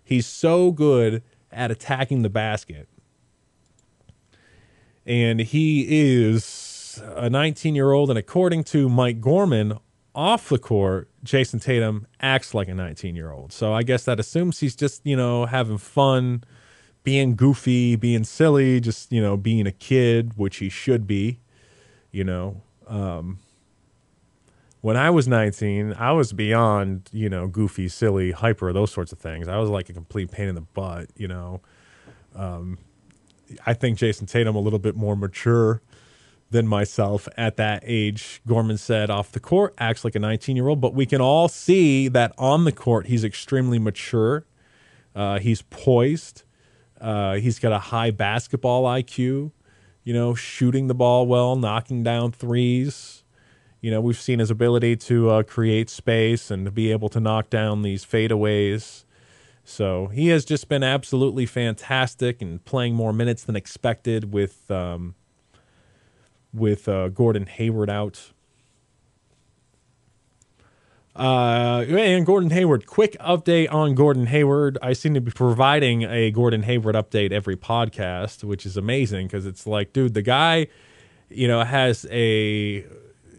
He's 0.05 0.27
so 0.27 0.73
good 0.73 1.23
at 1.51 1.71
attacking 1.71 2.23
the 2.23 2.31
basket. 2.31 2.89
And 5.05 5.41
he 5.41 5.87
is 5.89 7.03
a 7.03 7.29
19 7.29 7.75
year 7.75 7.93
old. 7.93 8.11
And 8.11 8.19
according 8.19 8.65
to 8.65 8.89
Mike 8.89 9.21
Gorman, 9.21 9.79
off 10.15 10.49
the 10.49 10.59
court, 10.59 11.09
Jayson 11.25 11.61
Tatum 11.61 12.07
acts 12.21 12.55
like 12.55 12.69
a 12.69 12.75
19 12.75 13.17
year 13.17 13.33
old. 13.33 13.53
So 13.53 13.73
I 13.73 13.83
guess 13.83 14.05
that 14.05 14.21
assumes 14.21 14.61
he's 14.61 14.77
just, 14.77 15.05
you 15.07 15.17
know, 15.17 15.47
having 15.47 15.79
fun, 15.79 16.45
being 17.03 17.35
goofy, 17.35 17.97
being 17.97 18.25
silly, 18.25 18.81
just, 18.81 19.13
you 19.13 19.21
know, 19.21 19.37
being 19.37 19.67
a 19.67 19.73
kid, 19.73 20.33
which 20.37 20.59
he 20.59 20.69
should 20.69 21.07
be, 21.07 21.41
you 22.11 22.25
know. 22.25 22.63
Um, 22.87 23.39
when 24.83 24.97
I 24.97 25.11
was 25.11 25.29
19, 25.29 25.95
I 25.97 26.11
was 26.11 26.33
beyond, 26.33 27.09
you 27.13 27.29
know, 27.29 27.47
goofy, 27.47 27.89
silly, 27.89 28.33
hyper, 28.33 28.73
those 28.73 28.91
sorts 28.91 29.13
of 29.13 29.19
things. 29.19 29.47
I 29.47 29.57
was 29.59 29.71
like 29.71 29.89
a 29.89 29.93
complete 29.93 30.31
pain 30.33 30.49
in 30.49 30.57
the 30.57 30.61
butt, 30.61 31.09
you 31.17 31.29
know. 31.29 31.61
Um, 32.35 32.79
I 33.65 33.75
think 33.75 33.97
Jayson 33.97 34.27
Tatum 34.27 34.57
a 34.57 34.59
little 34.59 34.81
bit 34.81 34.97
more 34.97 35.17
mature 35.17 35.83
than 36.51 36.67
myself 36.67 37.29
at 37.37 37.57
that 37.59 37.85
age. 37.87 38.43
Gorman 38.47 38.77
said 38.77 39.09
off 39.09 39.31
the 39.31 39.39
court, 39.39 39.73
acts 39.79 40.05
like 40.05 40.17
a 40.17 40.19
19 40.19 40.57
year 40.57 40.67
old, 40.67 40.81
but 40.81 40.95
we 40.95 41.07
can 41.07 41.21
all 41.21 41.47
see 41.47 42.09
that 42.09 42.33
on 42.37 42.65
the 42.65 42.73
court, 42.73 43.07
he's 43.07 43.23
extremely 43.23 43.79
mature. 43.79 44.47
Uh, 45.15 45.39
he's 45.39 45.63
poised. 45.63 46.43
Uh, 47.01 47.35
he's 47.35 47.61
got 47.61 47.73
a 47.73 47.79
high 47.79 48.11
basketball 48.11 48.85
IQ, 48.85 49.53
you 50.03 50.13
know, 50.13 50.35
shooting 50.35 50.89
the 50.89 50.95
ball 50.95 51.27
well, 51.27 51.55
knocking 51.55 52.03
down 52.03 52.33
threes 52.33 53.22
you 53.83 53.91
know, 53.91 54.01
we've 54.01 54.19
seen 54.19 54.39
his 54.39 54.51
ability 54.51 54.97
to 54.97 55.29
uh, 55.29 55.43
create 55.43 55.91
space 55.91 56.51
and 56.51 56.65
to 56.65 56.71
be 56.71 56.93
able 56.93 57.09
to 57.11 57.21
knock 57.21 57.51
down 57.51 57.83
these 57.83 58.07
fadeaways. 58.07 59.05
So 59.65 60.07
he 60.07 60.29
has 60.29 60.45
just 60.45 60.69
been 60.69 60.85
absolutely 60.85 61.47
fantastic 61.47 62.41
and 62.41 62.65
playing 62.65 62.95
more 62.95 63.13
minutes 63.13 63.43
than 63.43 63.57
expected 63.57 64.33
with 64.33 64.71
um, 64.71 65.17
with 66.55 66.89
uh, 66.89 67.09
Gordon 67.09 67.47
Hayward 67.47 67.91
out. 67.91 68.31
Uh, 71.15 71.85
and 71.89 72.25
Gordon 72.25 72.51
Hayward, 72.51 72.87
quick 72.87 73.17
update 73.21 73.71
on 73.71 73.95
Gordon 73.95 74.27
Hayward. 74.27 74.79
I 74.81 74.95
seem 74.95 75.13
to 75.15 75.21
be 75.21 75.31
providing 75.31 76.05
a 76.05 76.31
Gordon 76.31 76.63
Hayward 76.63 76.95
update 76.95 77.33
every 77.33 77.57
podcast, 77.57 78.45
which 78.45 78.65
is 78.65 78.77
amazing 78.77 79.27
because 79.27 79.45
it's 79.45 79.67
like, 79.67 79.93
dude, 79.93 80.15
the 80.15 80.23
guy, 80.23 80.69
you 81.29 81.47
know, 81.49 81.65
has 81.65 82.07
a 82.11 82.87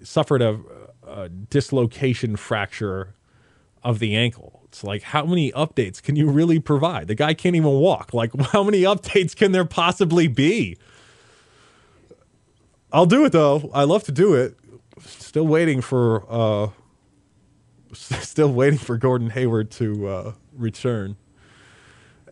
suffered 0.03 0.41
a, 0.41 0.59
a 1.07 1.29
dislocation 1.29 2.35
fracture 2.35 3.15
of 3.83 3.99
the 3.99 4.15
ankle. 4.15 4.61
It's 4.65 4.83
like, 4.83 5.03
how 5.03 5.25
many 5.25 5.51
updates 5.51 6.01
can 6.01 6.15
you 6.15 6.29
really 6.29 6.59
provide? 6.59 7.07
The 7.07 7.15
guy 7.15 7.33
can't 7.33 7.55
even 7.55 7.71
walk. 7.71 8.13
Like, 8.13 8.31
how 8.51 8.63
many 8.63 8.81
updates 8.81 9.35
can 9.35 9.51
there 9.51 9.65
possibly 9.65 10.27
be? 10.27 10.77
I'll 12.91 13.05
do 13.05 13.25
it 13.25 13.31
though. 13.31 13.69
I 13.73 13.83
love 13.83 14.03
to 14.03 14.11
do 14.11 14.35
it. 14.35 14.55
Still 15.01 15.47
waiting 15.47 15.81
for, 15.81 16.25
uh, 16.29 16.69
still 17.93 18.53
waiting 18.53 18.79
for 18.79 18.97
Gordon 18.97 19.31
Hayward 19.31 19.71
to 19.71 20.07
uh, 20.07 20.33
return. 20.53 21.17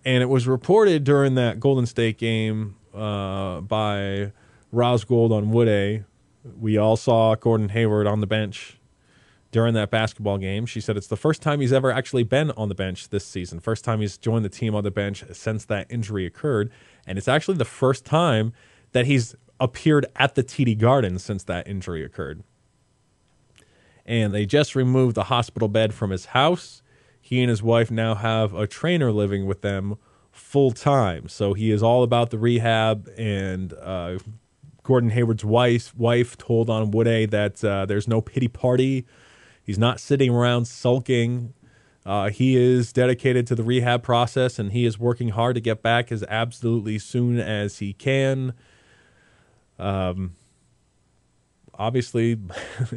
And 0.06 0.24
it 0.24 0.28
was 0.28 0.48
reported 0.48 1.04
during 1.04 1.36
that 1.36 1.60
Golden 1.60 1.86
State 1.86 2.18
game 2.18 2.76
uh, 2.94 3.62
by 3.62 4.32
Gold-Onwude 4.74 6.06
we 6.44 6.78
all 6.78 6.98
saw 6.98 7.36
Gordon 7.36 7.70
Hayward 7.70 8.08
on 8.08 8.20
the 8.20 8.28
bench 8.28 8.78
during 9.52 9.74
that 9.74 9.92
basketball 9.92 10.38
game. 10.38 10.66
She 10.66 10.82
said 10.82 10.98
it's 10.98 11.08
the 11.08 11.18
first 11.18 11.42
time 11.42 11.60
he's 11.60 11.74
ever 11.74 11.92
actually 11.92 12.24
been 12.24 12.52
on 12.52 12.70
the 12.70 12.76
bench 12.76 13.10
this 13.10 13.26
season. 13.26 13.60
First 13.60 13.84
time 13.84 14.00
he's 14.02 14.18
joined 14.18 14.46
the 14.46 14.50
team 14.50 14.74
on 14.74 14.84
the 14.84 14.92
bench 14.92 15.24
since 15.34 15.66
that 15.66 15.88
injury 15.90 16.26
occurred. 16.26 16.72
And 17.06 17.18
it's 17.18 17.28
actually 17.28 17.58
the 17.58 17.66
first 17.66 18.06
time 18.06 18.54
that 18.94 19.06
he's 19.06 19.36
appeared 19.60 20.06
at 20.16 20.36
the 20.36 20.44
TD 20.44 20.78
Garden 20.78 21.20
since 21.20 21.44
that 21.44 21.68
injury 21.68 22.04
occurred. 22.04 22.44
And 24.06 24.34
they 24.34 24.46
just 24.46 24.76
removed 24.76 25.16
the 25.16 25.26
hospital 25.26 25.68
bed 25.68 25.94
from 25.94 26.10
his 26.10 26.28
house. 26.28 26.82
He 27.20 27.42
and 27.42 27.50
his 27.50 27.62
wife 27.62 27.92
now 27.92 28.16
have 28.16 28.54
a 28.54 28.66
trainer 28.66 29.12
living 29.12 29.46
with 29.46 29.62
them 29.62 29.98
full 30.32 30.72
time. 30.72 31.28
So 31.28 31.54
he 31.54 31.72
is 31.72 31.84
all 31.84 32.04
about 32.04 32.32
the 32.32 32.40
rehab 32.40 33.08
and 33.18 33.74
uh, 33.74 34.18
Gordon 34.84 35.12
Hayward's 35.12 35.46
wife 35.46 35.96
wife 35.96 36.38
told 36.38 36.70
on 36.70 36.92
Wood 36.92 37.32
that 37.32 37.64
uh, 37.64 37.86
there's 37.86 38.08
no 38.08 38.22
pity 38.22 38.48
party. 38.48 39.06
He's 39.64 39.78
not 39.78 40.00
sitting 40.00 40.32
around 40.32 40.66
sulking. 40.66 41.54
Uh, 42.04 42.30
he 42.30 42.56
is 42.56 42.92
dedicated 42.92 43.46
to 43.48 43.56
the 43.56 43.64
rehab 43.64 44.02
process 44.02 44.58
and 44.58 44.72
he 44.72 44.86
is 44.86 44.98
working 44.98 45.30
hard 45.30 45.54
to 45.54 45.62
get 45.62 45.84
back 45.84 46.12
as 46.12 46.24
absolutely 46.24 46.98
soon 46.98 47.40
as 47.40 47.78
he 47.78 47.94
can. 47.94 48.54
Um, 49.78 50.36
obviously, 51.76 52.40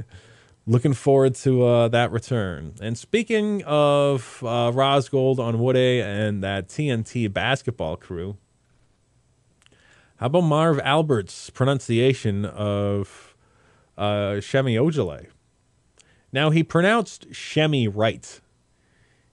looking 0.66 0.94
forward 0.94 1.34
to 1.34 1.64
uh, 1.64 1.88
that 1.88 2.10
return. 2.10 2.74
And 2.80 2.96
speaking 2.96 3.62
of 3.64 4.42
uh, 4.42 4.70
Ros 4.74 5.08
Gold-Onwude 5.10 6.02
and 6.02 6.42
that 6.42 6.68
TNT 6.68 7.30
basketball 7.32 7.96
crew, 7.96 8.38
how 10.24 10.28
about 10.28 10.44
Marv 10.44 10.80
Albert's 10.82 11.50
pronunciation 11.50 12.46
of 12.46 13.37
uh, 13.98 14.40
Semi 14.40 14.74
Ojeleye? 14.74 15.26
Now, 16.32 16.48
he 16.48 16.62
pronounced 16.62 17.30
Shemi 17.30 17.92
right. 17.94 18.40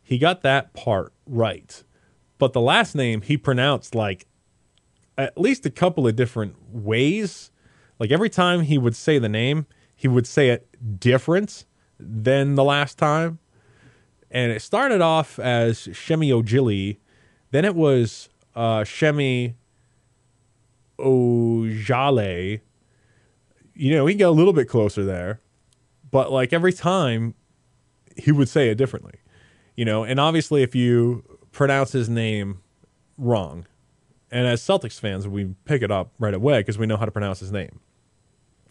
He 0.04 0.18
got 0.18 0.42
that 0.42 0.74
part 0.74 1.14
right. 1.26 1.82
But 2.38 2.52
the 2.52 2.60
last 2.60 2.94
name 2.94 3.22
he 3.22 3.38
pronounced 3.38 3.96
like 3.96 4.28
at 5.18 5.38
least 5.38 5.66
a 5.66 5.70
couple 5.70 6.06
of 6.10 6.18
different 6.18 6.58
ways. 6.74 7.52
Like 7.98 8.12
every 8.12 8.30
time 8.30 8.64
he 8.64 8.78
would 8.78 8.98
say 8.98 9.18
the 9.18 9.30
name, 9.30 9.68
he 9.96 10.10
would 10.10 10.28
say 10.28 10.50
it 10.50 11.00
different 11.00 11.64
than 12.02 12.56
the 12.56 12.66
last 12.66 12.98
time. 12.98 13.40
And 14.30 14.52
it 14.52 14.62
started 14.62 15.00
off 15.00 15.40
as 15.40 15.88
Shemi 15.88 16.34
Ojili, 16.34 16.98
then 17.52 17.64
it 17.64 17.76
was 17.76 18.28
uh, 18.58 18.82
Shemi 18.82 19.54
Ojale. 21.02 22.62
You 23.74 23.92
know, 23.96 24.06
he 24.06 24.16
got 24.16 24.30
a 24.30 24.32
little 24.32 24.54
bit 24.54 24.68
closer 24.68 25.04
there, 25.04 25.42
but 26.10 26.32
like 26.32 26.54
every 26.54 26.74
time 26.74 27.36
he 28.18 28.32
would 28.32 28.50
say 28.50 28.70
it 28.70 28.76
differently. 28.76 29.16
You 29.76 29.86
know, 29.86 30.04
and 30.04 30.20
obviously 30.20 30.64
if 30.64 30.76
you 30.76 31.24
pronounce 31.52 31.92
his 31.92 32.10
name 32.10 32.62
wrong, 33.18 33.66
and 34.30 34.48
as 34.48 34.62
Celtics 34.62 35.00
fans, 35.00 35.28
we 35.28 35.56
pick 35.66 35.82
it 35.82 35.92
up 35.92 36.12
right 36.20 36.34
away 36.34 36.60
because 36.60 36.78
we 36.78 36.86
know 36.86 36.98
how 36.98 37.06
to 37.06 37.12
pronounce 37.12 37.40
his 37.40 37.52
name. 37.52 37.80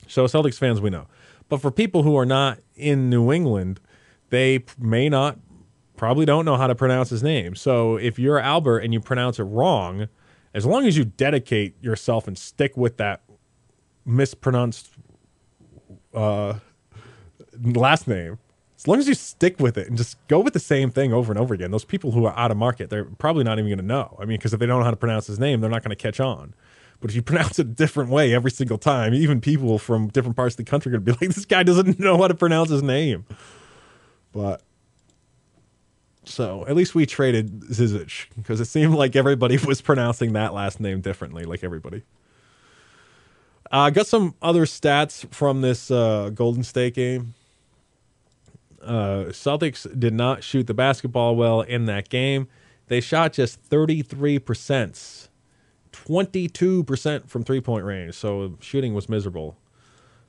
So 0.06 0.24
Celtics 0.24 0.58
fans, 0.58 0.80
we 0.80 0.90
know. 0.90 1.06
But 1.48 1.60
for 1.60 1.70
people 1.70 2.02
who 2.02 2.16
are 2.16 2.26
not 2.26 2.58
in 2.76 3.10
New 3.10 3.32
England, 3.32 3.80
they 4.30 4.64
may 4.78 5.08
not, 5.08 5.38
probably 5.96 6.24
don't 6.24 6.44
know 6.46 6.56
how 6.56 6.66
to 6.66 6.74
pronounce 6.74 7.10
his 7.10 7.22
name. 7.22 7.54
So 7.54 7.96
if 7.96 8.18
you're 8.18 8.38
Albert 8.38 8.78
and 8.78 8.94
you 8.94 9.00
pronounce 9.00 9.38
it 9.38 9.44
wrong, 9.44 10.08
as 10.54 10.66
long 10.66 10.86
as 10.86 10.96
you 10.96 11.04
dedicate 11.04 11.82
yourself 11.82 12.26
and 12.26 12.36
stick 12.36 12.76
with 12.76 12.96
that 12.96 13.22
mispronounced 14.04 14.90
uh, 16.14 16.54
last 17.62 18.08
name, 18.08 18.38
as 18.76 18.88
long 18.88 18.98
as 18.98 19.06
you 19.06 19.14
stick 19.14 19.60
with 19.60 19.76
it 19.76 19.88
and 19.88 19.96
just 19.96 20.16
go 20.28 20.40
with 20.40 20.54
the 20.54 20.60
same 20.60 20.90
thing 20.90 21.12
over 21.12 21.30
and 21.30 21.38
over 21.38 21.52
again, 21.52 21.70
those 21.70 21.84
people 21.84 22.12
who 22.12 22.24
are 22.24 22.36
out 22.38 22.50
of 22.50 22.56
market, 22.56 22.88
they're 22.90 23.04
probably 23.04 23.44
not 23.44 23.58
even 23.58 23.68
going 23.68 23.78
to 23.78 23.84
know. 23.84 24.16
I 24.18 24.24
mean, 24.24 24.38
because 24.38 24.54
if 24.54 24.60
they 24.60 24.66
don't 24.66 24.78
know 24.78 24.84
how 24.84 24.90
to 24.90 24.96
pronounce 24.96 25.26
his 25.26 25.38
name, 25.38 25.60
they're 25.60 25.70
not 25.70 25.82
going 25.82 25.90
to 25.90 26.02
catch 26.02 26.18
on. 26.18 26.54
But 27.00 27.10
if 27.10 27.16
you 27.16 27.22
pronounce 27.30 27.58
it 27.58 27.66
a 27.66 27.70
different 27.70 28.10
way 28.10 28.34
every 28.34 28.50
single 28.50 28.78
time, 28.78 29.14
even 29.14 29.40
people 29.40 29.78
from 29.78 30.08
different 30.08 30.36
parts 30.36 30.54
of 30.54 30.64
the 30.64 30.64
country 30.64 30.90
are 30.90 30.98
going 30.98 31.04
to 31.04 31.12
be 31.12 31.26
like, 31.26 31.34
this 31.34 31.44
guy 31.44 31.62
doesn't 31.62 31.98
know 32.00 32.16
how 32.16 32.28
to 32.28 32.34
pronounce 32.34 32.70
his 32.70 32.82
name. 32.82 33.26
But 34.32 34.62
so 36.24 36.66
at 36.66 36.76
least 36.76 36.94
we 36.94 37.06
traded 37.06 37.60
Zizic 37.60 38.26
because 38.36 38.60
it 38.60 38.66
seemed 38.66 38.94
like 38.94 39.16
everybody 39.16 39.58
was 39.66 39.80
pronouncing 39.80 40.32
that 40.34 40.52
last 40.52 40.80
name 40.80 41.00
differently, 41.00 41.44
like 41.44 41.64
everybody. 41.64 42.02
I 43.72 43.86
uh, 43.86 43.90
got 43.90 44.06
some 44.06 44.34
other 44.42 44.66
stats 44.66 45.32
from 45.32 45.60
this 45.60 45.90
uh, 45.90 46.30
Golden 46.34 46.64
State 46.64 46.94
game. 46.94 47.34
Uh, 48.82 49.26
Celtics 49.28 49.86
did 49.98 50.12
not 50.12 50.42
shoot 50.42 50.66
the 50.66 50.74
basketball 50.74 51.36
well 51.36 51.60
in 51.60 51.84
that 51.86 52.08
game. 52.08 52.48
They 52.88 53.00
shot 53.00 53.34
just 53.34 53.62
33%, 53.70 55.28
22% 55.92 57.28
from 57.28 57.44
three 57.44 57.60
point 57.60 57.84
range. 57.84 58.14
So 58.14 58.56
shooting 58.60 58.94
was 58.94 59.08
miserable. 59.08 59.56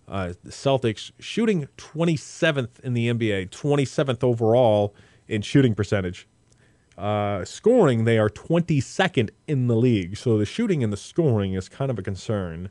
Uh, 0.08 0.34
Celtics 0.48 1.12
shooting 1.20 1.68
27th 1.78 2.80
in 2.82 2.94
the 2.94 3.08
NBA, 3.08 3.50
27th 3.50 4.24
overall 4.24 4.94
in 5.32 5.42
shooting 5.42 5.74
percentage. 5.74 6.28
Uh, 6.98 7.44
scoring, 7.46 8.04
they 8.04 8.20
are 8.20 8.30
22nd 8.30 9.30
in 9.48 9.68
the 9.68 9.76
league. 9.76 10.18
So 10.18 10.38
the 10.38 10.46
shooting 10.46 10.84
and 10.84 10.92
the 10.92 10.98
scoring 10.98 11.54
is 11.54 11.70
kind 11.70 11.90
of 11.90 11.98
a 11.98 12.04
concern. 12.04 12.70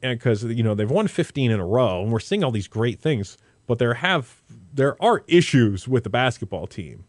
Because, 0.00 0.44
you 0.44 0.62
know, 0.62 0.74
they've 0.74 0.90
won 0.90 1.08
15 1.08 1.50
in 1.50 1.58
a 1.58 1.66
row, 1.66 2.02
and 2.02 2.12
we're 2.12 2.20
seeing 2.20 2.44
all 2.44 2.52
these 2.52 2.68
great 2.68 3.00
things, 3.00 3.36
but 3.66 3.78
there 3.78 3.94
have 3.94 4.40
there 4.72 5.02
are 5.02 5.24
issues 5.26 5.88
with 5.88 6.04
the 6.04 6.10
basketball 6.10 6.66
team. 6.66 7.04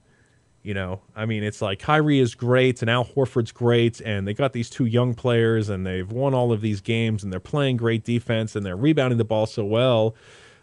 You 0.63 0.73
know, 0.73 1.01
I 1.15 1.25
mean, 1.25 1.43
it's 1.43 1.61
like 1.61 1.79
Kyrie 1.79 2.19
is 2.19 2.33
great 2.33 2.81
and 2.81 2.89
Al 2.89 3.05
Horford's 3.05 3.51
great, 3.51 3.99
and 3.99 4.27
they 4.27 4.33
got 4.33 4.53
these 4.53 4.69
two 4.69 4.85
young 4.85 5.13
players, 5.13 5.69
and 5.69 5.85
they've 5.85 6.09
won 6.11 6.33
all 6.33 6.51
of 6.51 6.61
these 6.61 6.81
games, 6.81 7.23
and 7.23 7.31
they're 7.31 7.39
playing 7.39 7.77
great 7.77 8.03
defense, 8.03 8.55
and 8.55 8.65
they're 8.65 8.77
rebounding 8.77 9.17
the 9.17 9.25
ball 9.25 9.45
so 9.45 9.65
well. 9.65 10.15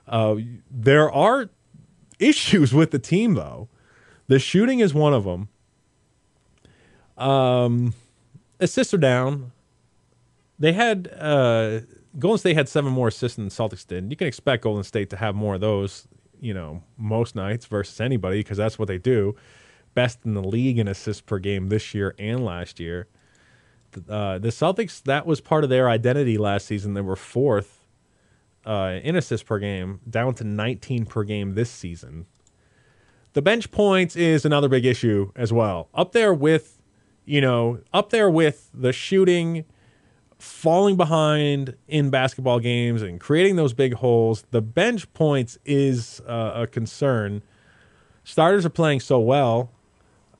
Uh, 0.08 0.36
there 0.70 1.12
are 1.12 1.50
issues 2.18 2.72
with 2.74 2.90
the 2.90 2.98
team, 2.98 3.34
though. 3.34 3.68
The 4.26 4.38
shooting 4.38 4.80
is 4.80 4.92
one 4.94 5.14
of 5.14 5.24
them. 5.24 5.48
Um, 7.16 7.94
assists 8.60 8.92
are 8.94 8.98
down. 8.98 9.52
They 10.58 10.72
had 10.72 11.08
uh, 11.18 11.80
Golden 12.18 12.38
State 12.38 12.56
had 12.56 12.68
seven 12.68 12.92
more 12.92 13.08
assists 13.08 13.36
than 13.36 13.46
the 13.46 13.50
Celtics 13.50 13.86
did. 13.86 14.10
You 14.10 14.16
can 14.16 14.26
expect 14.26 14.64
Golden 14.64 14.84
State 14.84 15.10
to 15.10 15.16
have 15.16 15.34
more 15.34 15.54
of 15.54 15.60
those. 15.60 16.06
you 16.40 16.54
know, 16.54 16.82
most 16.96 17.34
nights 17.34 17.66
versus 17.66 18.00
anybody 18.00 18.40
because 18.40 18.58
that's 18.58 18.78
what 18.78 18.88
they 18.88 18.98
do. 18.98 19.34
Best 19.94 20.20
in 20.24 20.34
the 20.34 20.42
league 20.42 20.78
in 20.78 20.86
assists 20.88 21.20
per 21.20 21.38
game 21.38 21.68
this 21.68 21.94
year 21.94 22.14
and 22.18 22.44
last 22.44 22.78
year. 22.78 23.08
Uh, 24.08 24.38
the 24.38 24.48
Celtics, 24.48 25.02
that 25.04 25.26
was 25.26 25.40
part 25.40 25.64
of 25.64 25.70
their 25.70 25.88
identity 25.88 26.38
last 26.38 26.66
season. 26.66 26.94
They 26.94 27.00
were 27.00 27.16
fourth 27.16 27.77
uh, 28.68 29.00
in 29.02 29.16
assists 29.16 29.42
per 29.42 29.58
game, 29.58 30.00
down 30.08 30.34
to 30.34 30.44
19 30.44 31.06
per 31.06 31.24
game 31.24 31.54
this 31.54 31.70
season. 31.70 32.26
The 33.32 33.40
bench 33.40 33.70
points 33.70 34.14
is 34.14 34.44
another 34.44 34.68
big 34.68 34.84
issue 34.84 35.32
as 35.34 35.52
well. 35.52 35.88
Up 35.94 36.12
there 36.12 36.34
with, 36.34 36.78
you 37.24 37.40
know, 37.40 37.80
up 37.94 38.10
there 38.10 38.28
with 38.28 38.68
the 38.74 38.92
shooting, 38.92 39.64
falling 40.38 40.96
behind 40.96 41.76
in 41.88 42.10
basketball 42.10 42.60
games 42.60 43.00
and 43.00 43.18
creating 43.18 43.56
those 43.56 43.72
big 43.72 43.94
holes. 43.94 44.44
The 44.50 44.60
bench 44.60 45.10
points 45.14 45.56
is 45.64 46.20
uh, 46.28 46.52
a 46.54 46.66
concern. 46.66 47.42
Starters 48.22 48.66
are 48.66 48.70
playing 48.70 49.00
so 49.00 49.18
well, 49.18 49.70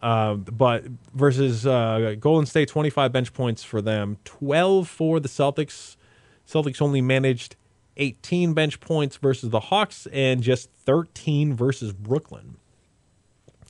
uh, 0.03 0.35
but 0.35 0.85
versus 1.15 1.67
uh, 1.67 2.15
Golden 2.21 2.45
State, 2.45 2.69
25 2.69 3.11
bench 3.11 3.33
points 3.33 3.65
for 3.65 3.81
them, 3.81 4.19
12 4.25 4.87
for 4.87 5.19
the 5.19 5.29
Celtics. 5.29 5.97
Celtics 6.47 6.83
only 6.83 7.01
managed 7.01 7.57
18 7.99 8.55
bench 8.55 8.81
points 8.81 9.17
versus 9.17 9.51
the 9.51 9.61
Hawks 9.61 10.07
and 10.13 10.43
just 10.43 10.71
13 10.85 11.55
versus 11.55 11.93
Brooklyn. 11.93 12.57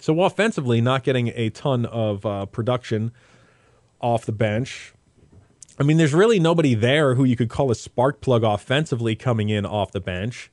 So 0.01 0.21
offensively, 0.23 0.81
not 0.81 1.03
getting 1.03 1.33
a 1.35 1.51
ton 1.51 1.85
of 1.87 2.25
uh, 2.25 2.47
production 2.47 3.12
off 4.01 4.25
the 4.25 4.33
bench. 4.33 4.93
I 5.79 5.83
mean, 5.83 5.97
there's 5.97 6.14
really 6.14 6.38
nobody 6.41 6.75
there 6.75 7.14
who 7.14 7.25
you 7.25 7.37
could 7.37 7.49
call 7.49 7.71
a 7.71 7.75
spark 7.75 8.21
plug 8.21 8.45
offensively 8.45 9.17
coming 9.17 9.49
in 9.49 9.64
off 9.67 9.93
the 9.93 10.01
bench. 10.01 10.51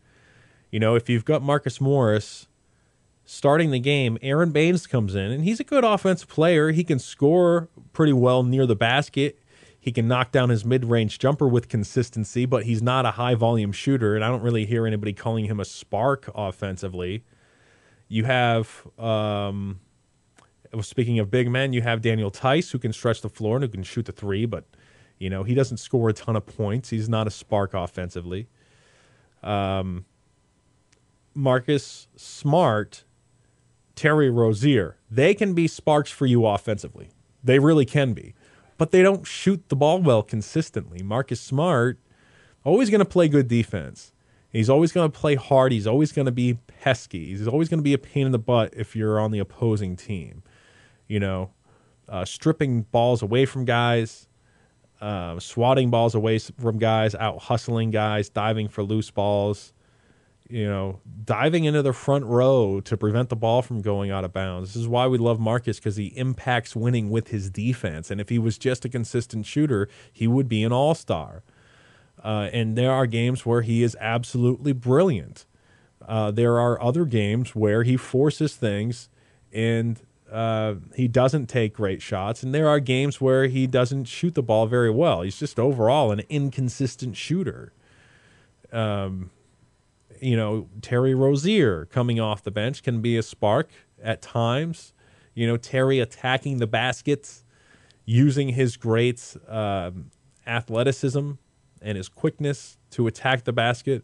You 0.72 0.80
know, 0.80 0.96
if 0.96 1.10
you've 1.10 1.26
got 1.26 1.42
Marcus 1.42 1.80
Morris 1.80 2.48
starting 3.24 3.72
the 3.72 3.80
game, 3.80 4.18
Aron 4.22 4.52
Baynes 4.52 4.88
comes 4.88 5.16
in, 5.16 5.32
and 5.32 5.44
he's 5.44 5.60
a 5.60 5.64
good 5.64 5.84
offensive 5.84 6.28
player. 6.28 6.72
He 6.72 6.84
can 6.84 7.00
score 7.00 7.70
pretty 7.94 8.14
well 8.14 8.44
near 8.44 8.66
the 8.66 8.76
basket. 8.76 9.40
He 9.86 9.92
can 9.92 10.08
knock 10.08 10.32
down 10.32 10.50
his 10.50 10.66
mid 10.66 10.84
range 10.84 11.20
jumper 11.20 11.48
with 11.48 11.70
consistency, 11.70 12.48
but 12.48 12.64
he's 12.64 12.82
not 12.82 13.06
a 13.06 13.12
high 13.12 13.36
volume 13.36 13.72
shooter, 13.72 14.16
and 14.16 14.26
I 14.26 14.30
don't 14.30 14.42
really 14.42 14.66
hear 14.66 14.88
anybody 14.88 15.14
calling 15.14 15.46
him 15.46 15.60
a 15.60 15.64
spark 15.64 16.28
offensively. 16.34 17.24
You 18.08 18.24
have, 18.24 18.88
um, 18.98 19.80
speaking 20.82 21.20
of 21.20 21.30
big 21.30 21.52
men, 21.52 21.72
you 21.72 21.84
have 21.84 22.02
Daniel 22.02 22.32
Theis, 22.32 22.72
who 22.72 22.80
can 22.80 22.94
stretch 22.94 23.22
the 23.22 23.30
floor 23.30 23.58
and 23.58 23.64
who 23.64 23.70
can 23.70 23.84
shoot 23.84 24.08
the 24.08 24.12
three, 24.12 24.48
but, 24.48 24.66
you 25.20 25.30
know, 25.30 25.44
he 25.44 25.54
doesn't 25.54 25.78
score 25.78 26.10
a 26.10 26.14
ton 26.14 26.36
of 26.36 26.48
points. 26.48 26.90
He's 26.90 27.08
not 27.08 27.28
a 27.28 27.32
spark 27.32 27.76
offensively. 27.76 28.48
Um, 29.44 30.06
Marcus 31.36 32.08
Smart 32.16 33.04
Terry 33.96 34.32
Rozier. 34.32 34.98
They 35.12 35.36
can 35.36 35.54
be 35.54 35.68
sparks 35.68 36.10
for 36.10 36.26
you 36.26 36.44
offensively. 36.48 37.10
They 37.44 37.60
really 37.60 37.86
can 37.86 38.14
be. 38.14 38.34
But 38.78 38.92
they 38.92 39.02
don't 39.02 39.26
shoot 39.26 39.70
the 39.70 39.76
ball 39.76 40.02
well 40.02 40.22
consistently. 40.22 41.02
Marcus 41.02 41.40
Smart, 41.40 42.00
always 42.64 42.90
going 42.90 43.00
to 43.00 43.06
play 43.06 43.28
good 43.28 43.48
defense. 43.48 44.12
He's 44.52 44.70
always 44.70 44.92
going 44.92 45.12
to 45.12 45.18
play 45.18 45.36
hard. 45.36 45.72
He's 45.72 45.88
always 45.88 46.12
going 46.12 46.26
to 46.26 46.32
be 46.32 46.56
pesky. 46.68 47.28
He's 47.28 47.48
always 47.48 47.70
going 47.70 47.80
to 47.80 47.84
be 47.84 47.94
a 47.94 47.98
pain 47.98 48.26
in 48.26 48.32
the 48.32 48.40
butt 48.40 48.74
if 48.76 48.96
you're 48.96 49.20
on 49.20 49.32
the 49.32 49.40
opposing 49.40 49.96
team. 49.96 50.44
You 51.08 51.20
know, 51.20 51.52
uh, 52.08 52.26
stripping 52.26 52.84
balls 52.84 53.22
away 53.22 53.46
from 53.46 53.66
guys, 53.66 54.28
uh, 55.02 55.40
swatting 55.40 55.90
balls 55.90 56.16
away 56.16 56.40
from 56.40 56.80
guys, 56.80 57.16
out 57.16 57.44
hustling 57.44 57.92
guys, 57.92 58.30
diving 58.30 58.70
for 58.70 58.84
loose 58.84 59.12
balls 59.12 59.74
you 60.48 60.66
know, 60.66 61.00
diving 61.24 61.66
into 61.66 61.82
the 61.82 61.94
front 61.94 62.26
row 62.26 62.80
to 62.82 62.96
prevent 62.96 63.30
the 63.30 63.36
ball 63.36 63.62
from 63.62 63.82
going 63.82 64.12
out 64.12 64.24
of 64.24 64.32
bounds. 64.32 64.74
This 64.74 64.82
is 64.82 64.88
why 64.88 65.08
we 65.08 65.18
love 65.18 65.40
Marcus 65.40 65.80
because 65.80 65.96
he 65.96 66.08
impacts 66.18 66.76
winning 66.76 67.10
with 67.10 67.30
his 67.30 67.50
defense. 67.50 68.12
And 68.12 68.22
if 68.22 68.30
he 68.30 68.38
was 68.38 68.58
just 68.58 68.86
a 68.86 68.90
consistent 68.90 69.46
shooter, 69.46 69.90
he 70.12 70.28
would 70.28 70.48
be 70.48 70.64
an 70.64 70.72
all 70.72 70.94
star. 70.94 71.44
Uh, 72.24 72.50
and 72.54 72.78
there 72.78 72.92
are 72.92 73.08
games 73.08 73.46
where 73.46 73.62
he 73.62 73.82
is 73.82 73.98
absolutely 74.00 74.72
brilliant. 74.72 75.46
Uh, 76.08 76.30
there 76.30 76.60
are 76.60 76.82
other 76.82 77.06
games 77.06 77.56
where 77.56 77.84
he 77.84 77.98
forces 77.98 78.56
things 78.56 79.10
and 79.52 80.02
uh, 80.32 80.76
he 80.96 81.08
doesn't 81.08 81.48
take 81.48 81.74
great 81.74 82.02
shots. 82.02 82.44
And 82.44 82.54
there 82.54 82.68
are 82.68 82.80
games 82.80 83.20
where 83.20 83.48
he 83.48 83.66
doesn't 83.66 84.06
shoot 84.06 84.36
the 84.36 84.44
ball 84.44 84.68
very 84.68 84.92
well. 84.92 85.22
He's 85.22 85.40
just 85.40 85.60
overall 85.60 86.12
an 86.12 86.22
inconsistent 86.30 87.18
shooter. 87.18 87.74
Um, 88.72 89.32
you 90.22 90.36
know, 90.36 90.70
Terry 90.82 91.14
Rozier 91.14 91.86
coming 91.86 92.20
off 92.20 92.44
the 92.44 92.52
bench 92.52 92.84
can 92.84 93.02
be 93.02 93.18
a 93.18 93.24
spark 93.24 93.70
at 94.02 94.22
times. 94.22 94.94
You 95.34 95.48
know, 95.48 95.58
Terry 95.58 96.00
attacking 96.00 96.58
the 96.58 96.68
baskets, 96.68 97.44
using 98.06 98.50
his 98.50 98.78
great 98.78 99.36
um, 99.48 100.12
athleticism 100.48 101.32
and 101.82 101.98
his 101.98 102.08
quickness 102.08 102.78
to 102.92 103.08
attack 103.08 103.44
the 103.44 103.54
basket. 103.54 104.04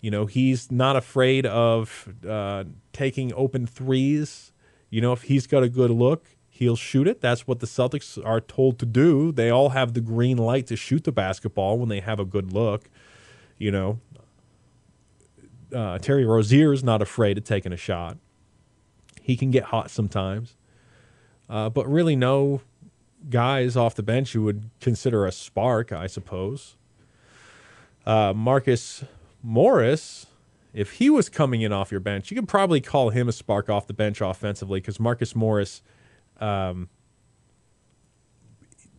You 0.00 0.10
know, 0.10 0.26
he's 0.26 0.70
not 0.70 0.96
afraid 0.96 1.46
of 1.46 2.14
uh, 2.28 2.64
taking 2.92 3.32
open 3.34 3.66
threes. 3.66 4.52
You 4.90 5.00
know, 5.00 5.12
if 5.12 5.22
he's 5.22 5.46
got 5.46 5.62
a 5.62 5.68
good 5.68 5.90
look, 5.90 6.26
he'll 6.48 6.76
shoot 6.76 7.08
it. 7.08 7.20
That's 7.20 7.46
what 7.46 7.60
the 7.60 7.66
Celtics 7.66 8.24
are 8.24 8.40
told 8.40 8.78
to 8.78 8.86
do. 8.86 9.32
They 9.32 9.50
all 9.50 9.70
have 9.70 9.94
the 9.94 10.00
green 10.00 10.36
light 10.36 10.66
to 10.68 10.76
shoot 10.76 11.04
the 11.04 11.12
basketball 11.12 11.78
when 11.78 11.88
they 11.88 12.00
have 12.00 12.20
a 12.20 12.24
good 12.24 12.52
look. 12.52 12.88
You 13.58 13.70
know, 13.70 14.00
uh, 15.74 15.98
Terry 15.98 16.24
Rozier 16.24 16.72
is 16.72 16.84
not 16.84 17.02
afraid 17.02 17.36
of 17.38 17.44
taking 17.44 17.72
a 17.72 17.76
shot. 17.76 18.16
He 19.20 19.36
can 19.36 19.50
get 19.50 19.64
hot 19.64 19.90
sometimes, 19.90 20.56
uh, 21.48 21.70
but 21.70 21.86
really 21.90 22.14
no 22.16 22.60
guys 23.30 23.76
off 23.76 23.94
the 23.94 24.02
bench 24.02 24.34
you 24.34 24.42
would 24.42 24.70
consider 24.80 25.26
a 25.26 25.32
spark, 25.32 25.92
I 25.92 26.06
suppose. 26.06 26.76
Uh, 28.06 28.34
Marcus 28.34 29.04
Morris, 29.42 30.26
if 30.74 30.92
he 30.92 31.08
was 31.08 31.28
coming 31.30 31.62
in 31.62 31.72
off 31.72 31.90
your 31.90 32.00
bench, 32.00 32.30
you 32.30 32.36
could 32.36 32.48
probably 32.48 32.80
call 32.80 33.10
him 33.10 33.28
a 33.28 33.32
spark 33.32 33.70
off 33.70 33.86
the 33.86 33.94
bench 33.94 34.20
offensively 34.20 34.80
because 34.80 35.00
Marcus 35.00 35.34
Morris 35.34 35.82
um, 36.38 36.90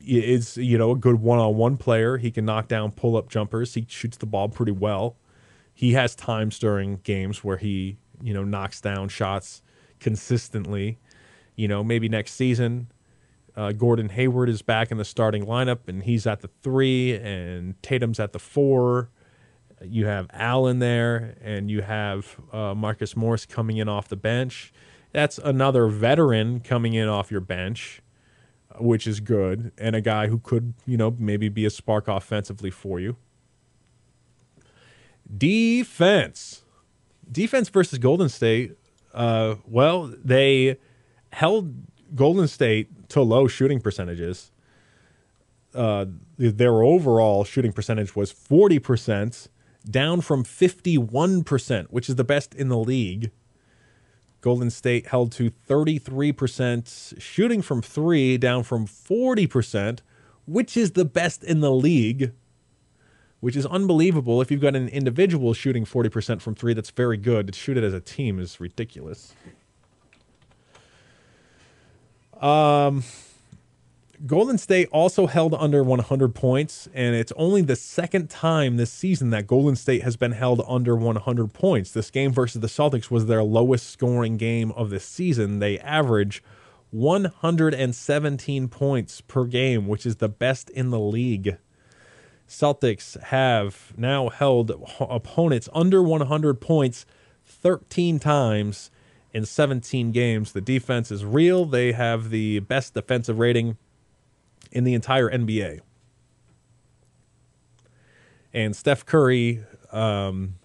is 0.02 0.58
you 0.58 0.78
know 0.78 0.92
a 0.92 0.96
good 0.96 1.22
one-on-one 1.22 1.78
player. 1.78 2.18
He 2.18 2.32
can 2.32 2.46
knock 2.46 2.68
down 2.68 2.92
pull-up 2.92 3.30
jumpers. 3.30 3.76
He 3.76 3.86
shoots 3.88 4.18
the 4.18 4.26
ball 4.26 4.50
pretty 4.50 4.72
well 4.72 5.18
he 5.76 5.92
has 5.92 6.16
times 6.16 6.58
during 6.58 7.02
games 7.04 7.44
where 7.44 7.58
he 7.58 7.98
you 8.24 8.34
know 8.34 8.44
knocks 8.44 8.82
down 8.82 9.10
shots 9.10 9.62
consistently. 10.00 10.98
You 11.56 11.68
know, 11.68 11.84
maybe 11.84 12.10
next 12.10 12.34
season, 12.34 12.92
uh, 13.56 13.74
Gordon 13.74 14.10
Hayward 14.10 14.50
is 14.50 14.62
back 14.62 14.92
in 14.92 14.98
the 14.98 15.06
starting 15.06 15.46
lineup 15.46 15.88
and 15.88 16.04
he's 16.04 16.26
at 16.26 16.42
the 16.42 16.50
three, 16.64 17.16
and 17.16 17.82
Tatum's 17.84 18.20
at 18.20 18.34
the 18.34 18.40
four. 18.40 19.10
You 19.84 20.06
have 20.06 20.28
Allen 20.32 20.80
there, 20.80 21.36
and 21.42 21.70
you 21.70 21.82
have 21.82 22.38
uh, 22.54 22.74
Marcus 22.74 23.16
Morris 23.16 23.46
coming 23.46 23.76
in 23.78 23.90
off 23.90 24.08
the 24.08 24.16
bench. 24.16 24.74
That's 25.12 25.38
another 25.38 25.88
veteran 25.88 26.62
coming 26.62 26.94
in 26.94 27.10
off 27.10 27.30
your 27.30 27.42
bench, 27.42 28.02
which 28.80 29.06
is 29.06 29.20
good, 29.20 29.74
and 29.78 29.96
a 29.96 30.02
guy 30.02 30.28
who 30.28 30.40
could, 30.40 30.74
you 30.86 30.96
know, 30.96 31.16
maybe 31.20 31.50
be 31.50 31.66
a 31.66 31.70
spark 31.70 32.08
offensively 32.08 32.72
for 32.72 33.02
you. 33.02 33.18
Defense. 35.38 36.64
Defense 37.32 37.70
versus 37.70 38.00
Golden 38.00 38.30
State. 38.30 38.78
Uh, 39.14 39.56
well, 39.66 40.14
they 40.24 40.78
held 41.32 41.74
Golden 42.14 42.48
State 42.48 43.10
to 43.10 43.22
low 43.22 43.48
shooting 43.48 43.80
percentages. 43.80 44.52
Uh, 45.74 46.06
their 46.38 46.84
overall 46.84 47.44
shooting 47.44 47.74
percentage 47.74 48.16
was 48.16 48.32
40%, 48.32 49.50
down 49.90 50.22
from 50.22 50.44
51%, 50.44 51.88
which 51.90 52.10
is 52.10 52.16
the 52.16 52.24
best 52.24 52.56
in 52.56 52.70
the 52.70 52.78
league. 52.78 53.32
Golden 54.42 54.70
State 54.70 55.08
held 55.08 55.32
to 55.34 55.50
33% 55.50 57.20
shooting 57.20 57.62
from 57.62 57.82
three, 57.82 58.38
down 58.38 58.64
from 58.64 58.86
40%, 58.86 60.00
which 60.46 60.78
is 60.78 60.92
the 60.92 61.06
best 61.06 61.44
in 61.44 61.62
the 61.62 61.72
league 61.72 62.32
which 63.46 63.56
is 63.56 63.68
unbelievable. 63.68 64.42
If 64.42 64.50
you've 64.50 64.60
got 64.60 64.76
an 64.76 64.88
individual 64.88 65.54
shooting 65.54 65.86
40% 65.86 66.42
from 66.42 66.56
three, 66.56 66.74
that's 66.74 66.90
very 66.90 67.16
good. 67.16 67.46
To 67.46 67.54
shoot 67.54 67.78
it 67.78 67.84
as 67.84 67.94
a 67.94 68.00
team 68.00 68.40
is 68.40 68.60
ridiculous. 68.60 69.36
Um, 72.42 73.04
Golden 74.26 74.58
State 74.58 74.90
also 74.92 75.28
held 75.28 75.54
under 75.54 75.84
100 75.84 76.34
points, 76.34 76.90
and 76.92 77.16
it's 77.16 77.32
only 77.36 77.62
the 77.62 77.76
second 77.76 78.32
time 78.32 78.78
this 78.78 78.92
season 78.92 79.30
that 79.30 79.46
Golden 79.46 79.76
State 79.76 80.02
has 80.02 80.18
been 80.18 80.32
held 80.32 80.64
under 80.68 80.96
100 80.96 81.54
points. 81.54 81.92
This 81.92 82.10
game 82.10 82.34
versus 82.34 82.62
the 82.62 82.68
Celtics 82.68 83.12
was 83.12 83.28
their 83.28 83.44
lowest 83.44 83.92
scoring 83.92 84.38
game 84.38 84.72
of 84.72 84.90
the 84.90 85.00
season. 85.00 85.60
They 85.60 85.78
average 85.82 86.42
117 86.90 88.70
points 88.70 89.22
per 89.22 89.46
game, 89.46 89.86
which 89.86 90.08
is 90.08 90.16
the 90.16 90.30
best 90.30 90.72
in 90.72 90.90
the 90.90 91.00
league. 91.00 91.60
Celtics 92.48 93.20
have 93.24 93.94
now 93.98 94.30
held 94.30 94.72
opponents 95.00 95.68
under 95.74 96.02
100 96.04 96.62
points 96.62 97.06
13 97.46 98.20
times 98.20 98.92
in 99.34 99.46
17 99.46 100.12
games. 100.12 100.54
The 100.54 100.62
defense 100.62 101.12
is 101.12 101.26
real. 101.26 101.66
They 101.66 101.92
have 101.92 102.30
the 102.30 102.60
best 102.60 102.94
defensive 102.94 103.40
rating 103.40 103.78
in 104.72 104.84
the 104.84 104.94
entire 104.94 105.30
NBA. 105.30 105.82
And 108.54 108.76
Steph 108.76 109.06
Curry, 109.06 109.64
um, 109.92 110.56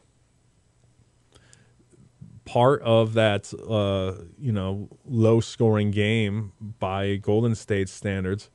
part 2.44 2.82
of 2.82 3.14
that, 3.14 3.52
uh, 3.68 4.24
you 4.38 4.52
know, 4.52 4.88
low 5.04 5.40
scoring 5.40 5.90
game 5.90 6.52
by 6.78 7.16
Golden 7.16 7.54
State 7.54 7.88
standards. 7.88 8.50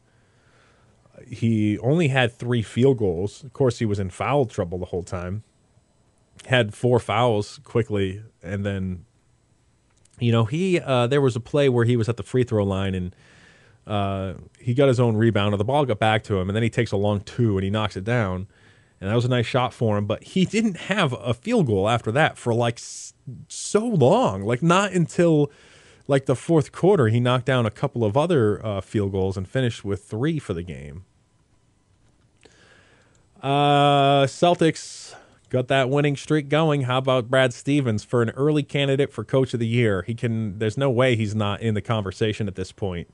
He 1.28 1.80
only 1.80 2.10
had 2.10 2.32
three 2.32 2.62
field 2.62 2.98
goals. 2.98 3.44
Of 3.44 3.54
course, 3.54 3.80
he 3.80 3.86
was 3.86 4.00
in 4.00 4.10
foul 4.10 4.46
trouble 4.46 4.78
the 4.78 4.86
whole 4.86 5.04
time. 5.04 5.44
Had 6.48 6.74
four 6.74 7.00
fouls 7.00 7.60
quickly, 7.64 8.22
and 8.44 8.66
then, 8.66 9.06
you 10.20 10.32
know, 10.32 10.46
he 10.46 10.80
uh, 10.80 11.08
there 11.08 11.22
was 11.22 11.36
a 11.36 11.40
play 11.40 11.70
where 11.70 11.86
he 11.86 11.96
was 11.96 12.10
at 12.10 12.18
the 12.18 12.24
free 12.24 12.44
throw 12.44 12.64
line 12.64 12.94
and 12.94 13.16
uh, 13.88 14.34
he 14.60 14.74
got 14.74 14.88
his 14.88 15.00
own 15.00 15.16
rebound, 15.16 15.54
and 15.54 15.60
the 15.60 15.66
ball 15.66 15.86
got 15.86 16.00
back 16.00 16.24
to 16.24 16.40
him, 16.40 16.50
and 16.50 16.56
then 16.56 16.64
he 16.64 16.70
takes 16.70 16.92
a 16.92 16.98
long 16.98 17.22
two 17.22 17.58
and 17.58 17.64
he 17.64 17.70
knocks 17.70 17.96
it 17.96 18.04
down, 18.04 18.48
and 19.00 19.10
that 19.10 19.16
was 19.16 19.26
a 19.26 19.30
nice 19.30 19.46
shot 19.46 19.74
for 19.74 19.98
him. 19.98 20.06
But 20.06 20.24
he 20.24 20.46
didn't 20.46 20.78
have 20.78 21.14
a 21.14 21.34
field 21.34 21.68
goal 21.68 21.88
after 21.88 22.12
that 22.12 22.38
for 22.38 22.54
like 22.54 22.80
so 23.48 23.86
long, 23.86 24.44
like 24.44 24.64
not 24.64 24.92
until 24.92 25.52
like 26.08 26.26
the 26.26 26.36
fourth 26.36 26.72
quarter. 26.72 27.08
He 27.08 27.20
knocked 27.20 27.46
down 27.46 27.66
a 27.66 27.72
couple 27.72 28.04
of 28.04 28.16
other 28.16 28.64
uh, 28.66 28.82
field 28.82 29.12
goals 29.12 29.38
and 29.38 29.48
finished 29.48 29.84
with 29.84 30.04
three 30.04 30.40
for 30.40 30.54
the 30.54 30.64
game. 30.64 31.06
Uh, 33.42 34.26
Celtics 34.26 35.14
got 35.50 35.68
that 35.68 35.90
winning 35.90 36.16
streak 36.16 36.50
going. 36.50 36.82
How 36.82 36.98
about 36.98 37.30
Brad 37.30 37.54
Stevens 37.54 38.04
for 38.04 38.22
an 38.22 38.32
early 38.32 38.64
candidate 38.64 39.12
for 39.12 39.24
coach 39.24 39.54
of 39.54 39.60
the 39.60 39.68
year? 39.68 40.04
He 40.04 40.16
can. 40.16 40.60
There's 40.60 40.78
no 40.78 40.90
way 40.90 41.16
he's 41.16 41.36
not 41.36 41.62
in 41.62 41.74
the 41.74 41.82
conversation 41.82 42.48
at 42.48 42.56
this 42.56 42.72
point. 42.72 43.08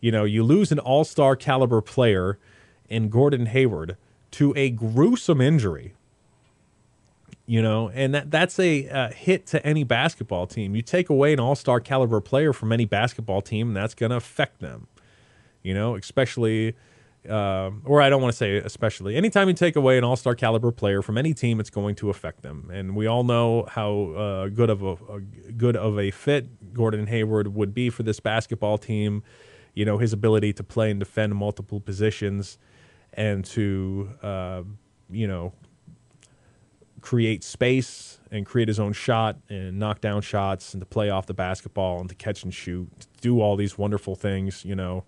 You 0.00 0.12
know, 0.12 0.24
you 0.24 0.42
lose 0.42 0.72
an 0.72 0.78
all 0.78 1.04
star 1.04 1.36
caliber 1.36 1.80
player 1.80 2.38
in 2.88 3.08
Gordon 3.08 3.46
Hayward 3.46 3.96
to 4.32 4.52
a 4.56 4.70
gruesome 4.70 5.40
injury. 5.40 5.94
You 7.44 7.60
know, 7.60 7.90
and 7.90 8.14
that 8.14 8.30
that's 8.30 8.58
a, 8.58 8.86
a 8.86 9.08
hit 9.08 9.46
to 9.48 9.64
any 9.66 9.82
basketball 9.84 10.46
team. 10.46 10.76
You 10.76 10.82
take 10.82 11.10
away 11.10 11.32
an 11.32 11.40
all 11.40 11.56
star 11.56 11.80
caliber 11.80 12.20
player 12.20 12.52
from 12.52 12.72
any 12.72 12.84
basketball 12.84 13.42
team, 13.42 13.68
and 13.68 13.76
that's 13.76 13.94
going 13.94 14.10
to 14.10 14.16
affect 14.16 14.60
them. 14.60 14.86
You 15.62 15.74
know, 15.74 15.96
especially, 15.96 16.76
uh, 17.28 17.70
or 17.84 18.00
I 18.00 18.10
don't 18.10 18.22
want 18.22 18.32
to 18.32 18.36
say 18.36 18.56
especially. 18.58 19.16
Anytime 19.16 19.48
you 19.48 19.54
take 19.54 19.74
away 19.74 19.98
an 19.98 20.04
all 20.04 20.16
star 20.16 20.36
caliber 20.36 20.70
player 20.70 21.02
from 21.02 21.18
any 21.18 21.34
team, 21.34 21.58
it's 21.58 21.70
going 21.70 21.96
to 21.96 22.10
affect 22.10 22.42
them. 22.42 22.70
And 22.72 22.94
we 22.94 23.06
all 23.06 23.24
know 23.24 23.66
how 23.68 24.12
uh, 24.12 24.48
good 24.48 24.70
of 24.70 24.82
a, 24.82 24.92
a 25.12 25.20
good 25.20 25.76
of 25.76 25.98
a 25.98 26.12
fit 26.12 26.72
Gordon 26.72 27.08
Hayward 27.08 27.54
would 27.54 27.74
be 27.74 27.90
for 27.90 28.04
this 28.04 28.20
basketball 28.20 28.78
team 28.78 29.24
you 29.74 29.84
know 29.84 29.98
his 29.98 30.12
ability 30.12 30.52
to 30.54 30.62
play 30.62 30.90
and 30.90 31.00
defend 31.00 31.34
multiple 31.34 31.80
positions 31.80 32.58
and 33.14 33.44
to 33.44 34.10
uh, 34.22 34.62
you 35.10 35.26
know 35.26 35.52
create 37.02 37.44
space 37.44 38.18
and 38.30 38.46
create 38.46 38.68
his 38.68 38.80
own 38.80 38.92
shot 38.92 39.36
and 39.50 39.78
knock 39.78 40.00
down 40.00 40.22
shots 40.22 40.72
and 40.72 40.80
to 40.80 40.86
play 40.86 41.10
off 41.10 41.26
the 41.26 41.34
basketball 41.34 42.00
and 42.00 42.08
to 42.08 42.14
catch 42.14 42.42
and 42.42 42.54
shoot 42.54 42.88
do 43.20 43.40
all 43.40 43.56
these 43.56 43.76
wonderful 43.76 44.14
things 44.14 44.64
you 44.64 44.74
know 44.74 45.04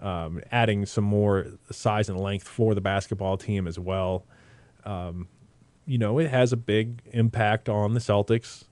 um, 0.00 0.40
adding 0.50 0.84
some 0.84 1.04
more 1.04 1.46
size 1.70 2.08
and 2.08 2.18
length 2.18 2.48
for 2.48 2.74
the 2.74 2.80
basketball 2.80 3.36
team 3.36 3.66
as 3.66 3.78
well 3.78 4.24
um, 4.84 5.28
you 5.86 5.98
know 5.98 6.18
it 6.18 6.28
has 6.28 6.52
a 6.52 6.56
big 6.56 7.02
impact 7.12 7.68
on 7.68 7.94
the 7.94 8.00
celtics 8.00 8.64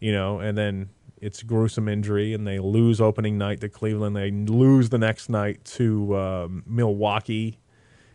you 0.00 0.12
know 0.12 0.38
and 0.40 0.58
then 0.58 0.90
it's 1.22 1.44
gruesome 1.44 1.88
injury, 1.88 2.34
and 2.34 2.44
they 2.44 2.58
lose 2.58 3.00
opening 3.00 3.38
night 3.38 3.60
to 3.60 3.68
Cleveland. 3.68 4.16
They 4.16 4.32
lose 4.32 4.88
the 4.88 4.98
next 4.98 5.30
night 5.30 5.64
to 5.66 6.18
um, 6.18 6.64
Milwaukee, 6.66 7.60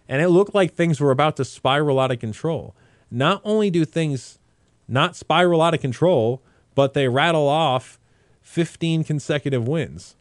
and 0.10 0.22
it 0.22 0.28
looked 0.28 0.54
like 0.54 0.74
things 0.74 1.00
were 1.00 1.12
about 1.12 1.38
to 1.38 1.46
spiral 1.46 2.02
out 2.02 2.12
of 2.12 2.20
control. 2.20 2.76
Not 3.10 3.42
only 3.44 3.70
do 3.70 3.86
things 3.86 4.40
not 4.88 5.16
spiral 5.16 5.62
out 5.62 5.74
of 5.74 5.82
control, 5.82 6.42
but 6.76 6.94
they 6.94 7.08
rattle 7.08 7.48
off 7.48 8.00
15 8.42 9.04
consecutive 9.04 9.68
wins. 9.68 10.16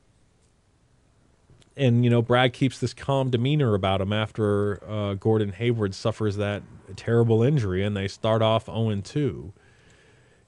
And, 1.77 2.05
you 2.05 2.11
know, 2.11 2.22
Brad 2.22 2.53
keeps 2.53 2.79
this 2.79 2.94
calm 2.94 3.31
demeanor 3.31 3.75
about 3.75 4.01
him 4.01 4.12
after 4.12 4.83
uh, 4.88 5.14
Gordon 5.14 5.53
Hayward 5.53 5.94
suffers 5.94 6.37
that 6.37 6.62
terrible 6.96 7.42
injury, 7.42 7.85
and 7.85 7.96
they 7.96 8.09
start 8.09 8.40
off 8.40 8.66
0 8.66 9.01
2 9.03 9.53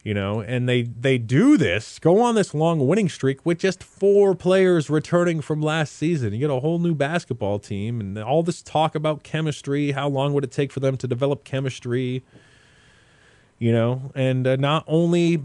you 0.04 0.14
know, 0.14 0.40
and 0.40 0.68
they 0.68 0.82
they 0.82 1.18
do 1.18 1.56
this, 1.56 1.98
go 1.98 2.20
on 2.20 2.34
this 2.34 2.54
long 2.54 2.86
winning 2.86 3.08
streak 3.08 3.44
with 3.44 3.58
just 3.58 3.82
four 3.82 4.34
players 4.34 4.88
returning 4.88 5.40
from 5.40 5.60
last 5.60 5.94
season. 5.94 6.32
You 6.32 6.38
get 6.40 6.50
a 6.50 6.60
whole 6.60 6.78
new 6.78 6.94
basketball 6.94 7.58
team, 7.58 8.00
and 8.00 8.18
all 8.18 8.42
this 8.42 8.62
talk 8.62 8.94
about 8.94 9.22
chemistry. 9.22 9.92
How 9.92 10.08
long 10.08 10.32
would 10.34 10.44
it 10.44 10.52
take 10.52 10.72
for 10.72 10.80
them 10.80 10.96
to 10.98 11.08
develop 11.08 11.44
chemistry? 11.44 12.22
You 13.58 13.72
know, 13.72 14.12
and 14.14 14.46
uh, 14.46 14.56
not 14.56 14.84
only 14.86 15.42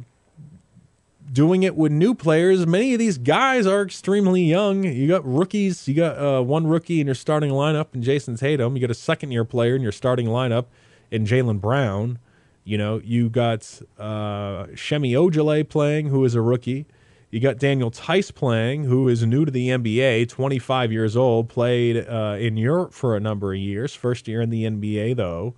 doing 1.32 1.64
it 1.64 1.76
with 1.76 1.92
new 1.92 2.14
players. 2.14 2.66
Many 2.66 2.94
of 2.94 3.00
these 3.00 3.18
guys 3.18 3.66
are 3.66 3.82
extremely 3.82 4.44
young. 4.44 4.84
You 4.84 5.08
got 5.08 5.26
rookies. 5.26 5.88
You 5.88 5.96
got 5.96 6.18
uh, 6.18 6.42
one 6.44 6.68
rookie 6.68 7.00
in 7.00 7.08
your 7.08 7.16
starting 7.16 7.52
lineup 7.52 7.88
and 7.94 8.04
Jayson 8.04 8.38
Tatum. 8.38 8.76
You 8.76 8.82
got 8.82 8.92
a 8.92 8.96
second 8.96 9.32
year 9.32 9.44
player 9.44 9.76
in 9.76 9.82
your 9.82 9.92
starting 9.92 10.28
lineup 10.28 10.66
in 11.10 11.26
Jaylen 11.26 11.60
Brown. 11.60 12.20
You 12.64 12.78
know, 12.78 13.02
you 13.04 13.30
got 13.30 13.82
uh, 13.98 14.68
Semi 14.76 15.14
Ojeleye 15.14 15.68
playing, 15.68 16.08
who 16.08 16.24
is 16.24 16.36
a 16.36 16.42
rookie. 16.42 16.86
You 17.30 17.40
got 17.40 17.58
Daniel 17.58 17.90
Theis 17.90 18.32
playing, 18.32 18.84
who 18.84 19.08
is 19.08 19.26
new 19.26 19.44
to 19.44 19.52
the 19.52 19.70
NBA, 19.70 20.30
25 20.30 20.92
years 20.92 21.18
old, 21.18 21.50
played 21.50 22.08
uh, 22.08 22.38
in 22.40 22.58
Europe 22.58 22.94
for 22.94 23.16
a 23.16 23.20
number 23.20 23.54
of 23.54 23.60
years. 23.60 23.96
First 23.96 24.28
year 24.28 24.42
in 24.42 24.50
the 24.50 24.66
NBA, 24.66 25.16
though. 25.16 25.56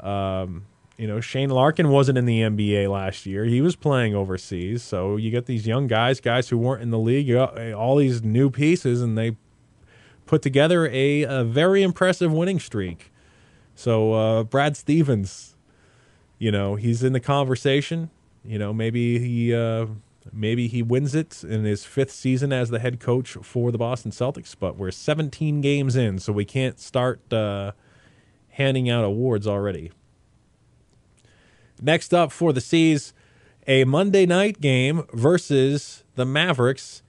Um, 0.00 0.66
you 0.98 1.06
know, 1.06 1.20
Shane 1.20 1.50
Larkin 1.50 1.90
wasn't 1.90 2.18
in 2.18 2.24
the 2.24 2.40
NBA 2.40 2.90
last 2.90 3.26
year. 3.26 3.44
He 3.44 3.60
was 3.60 3.76
playing 3.76 4.14
overseas. 4.14 4.82
So 4.82 5.16
you 5.16 5.30
get 5.30 5.46
these 5.46 5.66
young 5.66 5.86
guys, 5.86 6.20
guys 6.20 6.48
who 6.48 6.58
weren't 6.58 6.82
in 6.82 6.90
the 6.90 6.98
league, 6.98 7.30
got 7.30 7.58
all 7.72 7.96
these 7.96 8.22
new 8.22 8.50
pieces, 8.50 9.02
and 9.02 9.16
they 9.16 9.36
put 10.24 10.42
together 10.42 10.88
a, 10.88 11.22
a 11.22 11.44
very 11.44 11.82
impressive 11.82 12.32
winning 12.32 12.58
streak. 12.58 13.12
So 13.74 14.12
uh, 14.14 14.42
Brad 14.44 14.76
Stevens, 14.76 15.55
you 16.38 16.50
know, 16.50 16.74
he's 16.76 17.02
in 17.02 17.12
the 17.12 17.20
conversation. 17.20 18.10
You 18.44 18.58
know, 18.58 18.72
maybe 18.72 19.18
he 19.18 19.54
uh, 19.54 19.86
maybe 20.32 20.68
he 20.68 20.82
wins 20.82 21.14
it 21.14 21.42
in 21.42 21.64
his 21.64 21.84
fifth 21.84 22.12
season 22.12 22.52
as 22.52 22.70
the 22.70 22.78
head 22.78 23.00
coach 23.00 23.32
for 23.42 23.72
the 23.72 23.78
Boston 23.78 24.10
Celtics. 24.10 24.54
But 24.58 24.76
we're 24.76 24.90
17 24.90 25.60
games 25.60 25.96
in, 25.96 26.18
so 26.18 26.32
we 26.32 26.44
can't 26.44 26.78
start 26.78 27.32
uh, 27.32 27.72
handing 28.50 28.88
out 28.88 29.04
awards 29.04 29.46
already. 29.46 29.90
Next 31.80 32.14
up 32.14 32.32
for 32.32 32.52
the 32.52 32.60
C's, 32.60 33.12
a 33.66 33.84
Monday 33.84 34.24
night 34.26 34.60
game 34.60 35.04
versus 35.12 36.04
the 36.14 36.24
Mavericks 36.24 37.02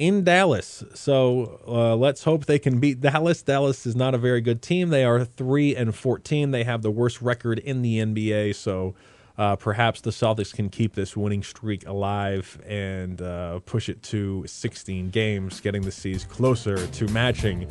in 0.00 0.24
Dallas. 0.24 0.82
So 0.94 1.60
uh, 1.68 1.94
let's 1.94 2.24
hope 2.24 2.46
they 2.46 2.58
can 2.58 2.80
beat 2.80 3.02
Dallas. 3.02 3.42
Dallas 3.42 3.84
is 3.84 3.94
not 3.94 4.14
a 4.14 4.18
very 4.18 4.40
good 4.40 4.62
team. 4.62 4.88
They 4.88 5.04
are 5.04 5.26
three 5.26 5.76
and 5.76 5.94
fourteen. 5.94 6.52
They 6.52 6.64
have 6.64 6.80
the 6.80 6.90
worst 6.90 7.20
record 7.20 7.58
in 7.58 7.82
the 7.82 7.98
NBA. 7.98 8.54
So 8.54 8.94
uh, 9.36 9.56
perhaps 9.56 10.00
the 10.00 10.10
Celtics 10.10 10.54
can 10.54 10.70
keep 10.70 10.94
this 10.94 11.18
winning 11.18 11.42
streak 11.42 11.86
alive 11.86 12.58
and 12.66 13.20
uh, 13.20 13.60
push 13.60 13.88
it 13.88 14.02
to 14.04 14.44
16 14.46 15.10
games, 15.10 15.60
getting 15.60 15.82
the 15.82 15.92
C's 15.92 16.24
closer 16.24 16.86
to 16.86 17.08
matching 17.08 17.68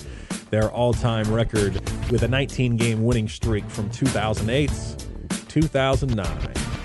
their 0.52 0.72
all-time 0.72 1.32
record 1.34 1.74
with 2.10 2.24
a 2.24 2.28
19-game 2.28 3.04
winning 3.04 3.28
streak 3.28 3.68
from 3.70 3.90
2008 3.90 4.72
2009. 5.48 6.79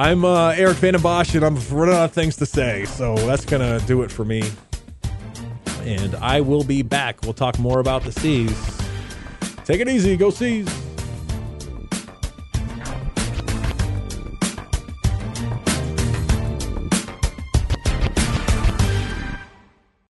I'm 0.00 0.24
uh, 0.24 0.52
Erik 0.52 0.78
Vandenbossche, 0.78 1.34
and 1.34 1.44
I'm 1.44 1.56
running 1.76 1.94
out 1.94 2.04
of 2.04 2.12
things 2.12 2.34
to 2.36 2.46
say, 2.46 2.86
so 2.86 3.14
that's 3.16 3.44
going 3.44 3.60
to 3.60 3.86
do 3.86 4.00
it 4.00 4.10
for 4.10 4.24
me. 4.24 4.50
And 5.82 6.14
I 6.14 6.40
will 6.40 6.64
be 6.64 6.80
back. 6.80 7.20
We'll 7.20 7.34
talk 7.34 7.58
more 7.58 7.80
about 7.80 8.04
the 8.04 8.12
C's. 8.12 8.80
Take 9.66 9.82
it 9.82 9.90
easy. 9.90 10.16
Go 10.16 10.30
C's. 10.30 10.89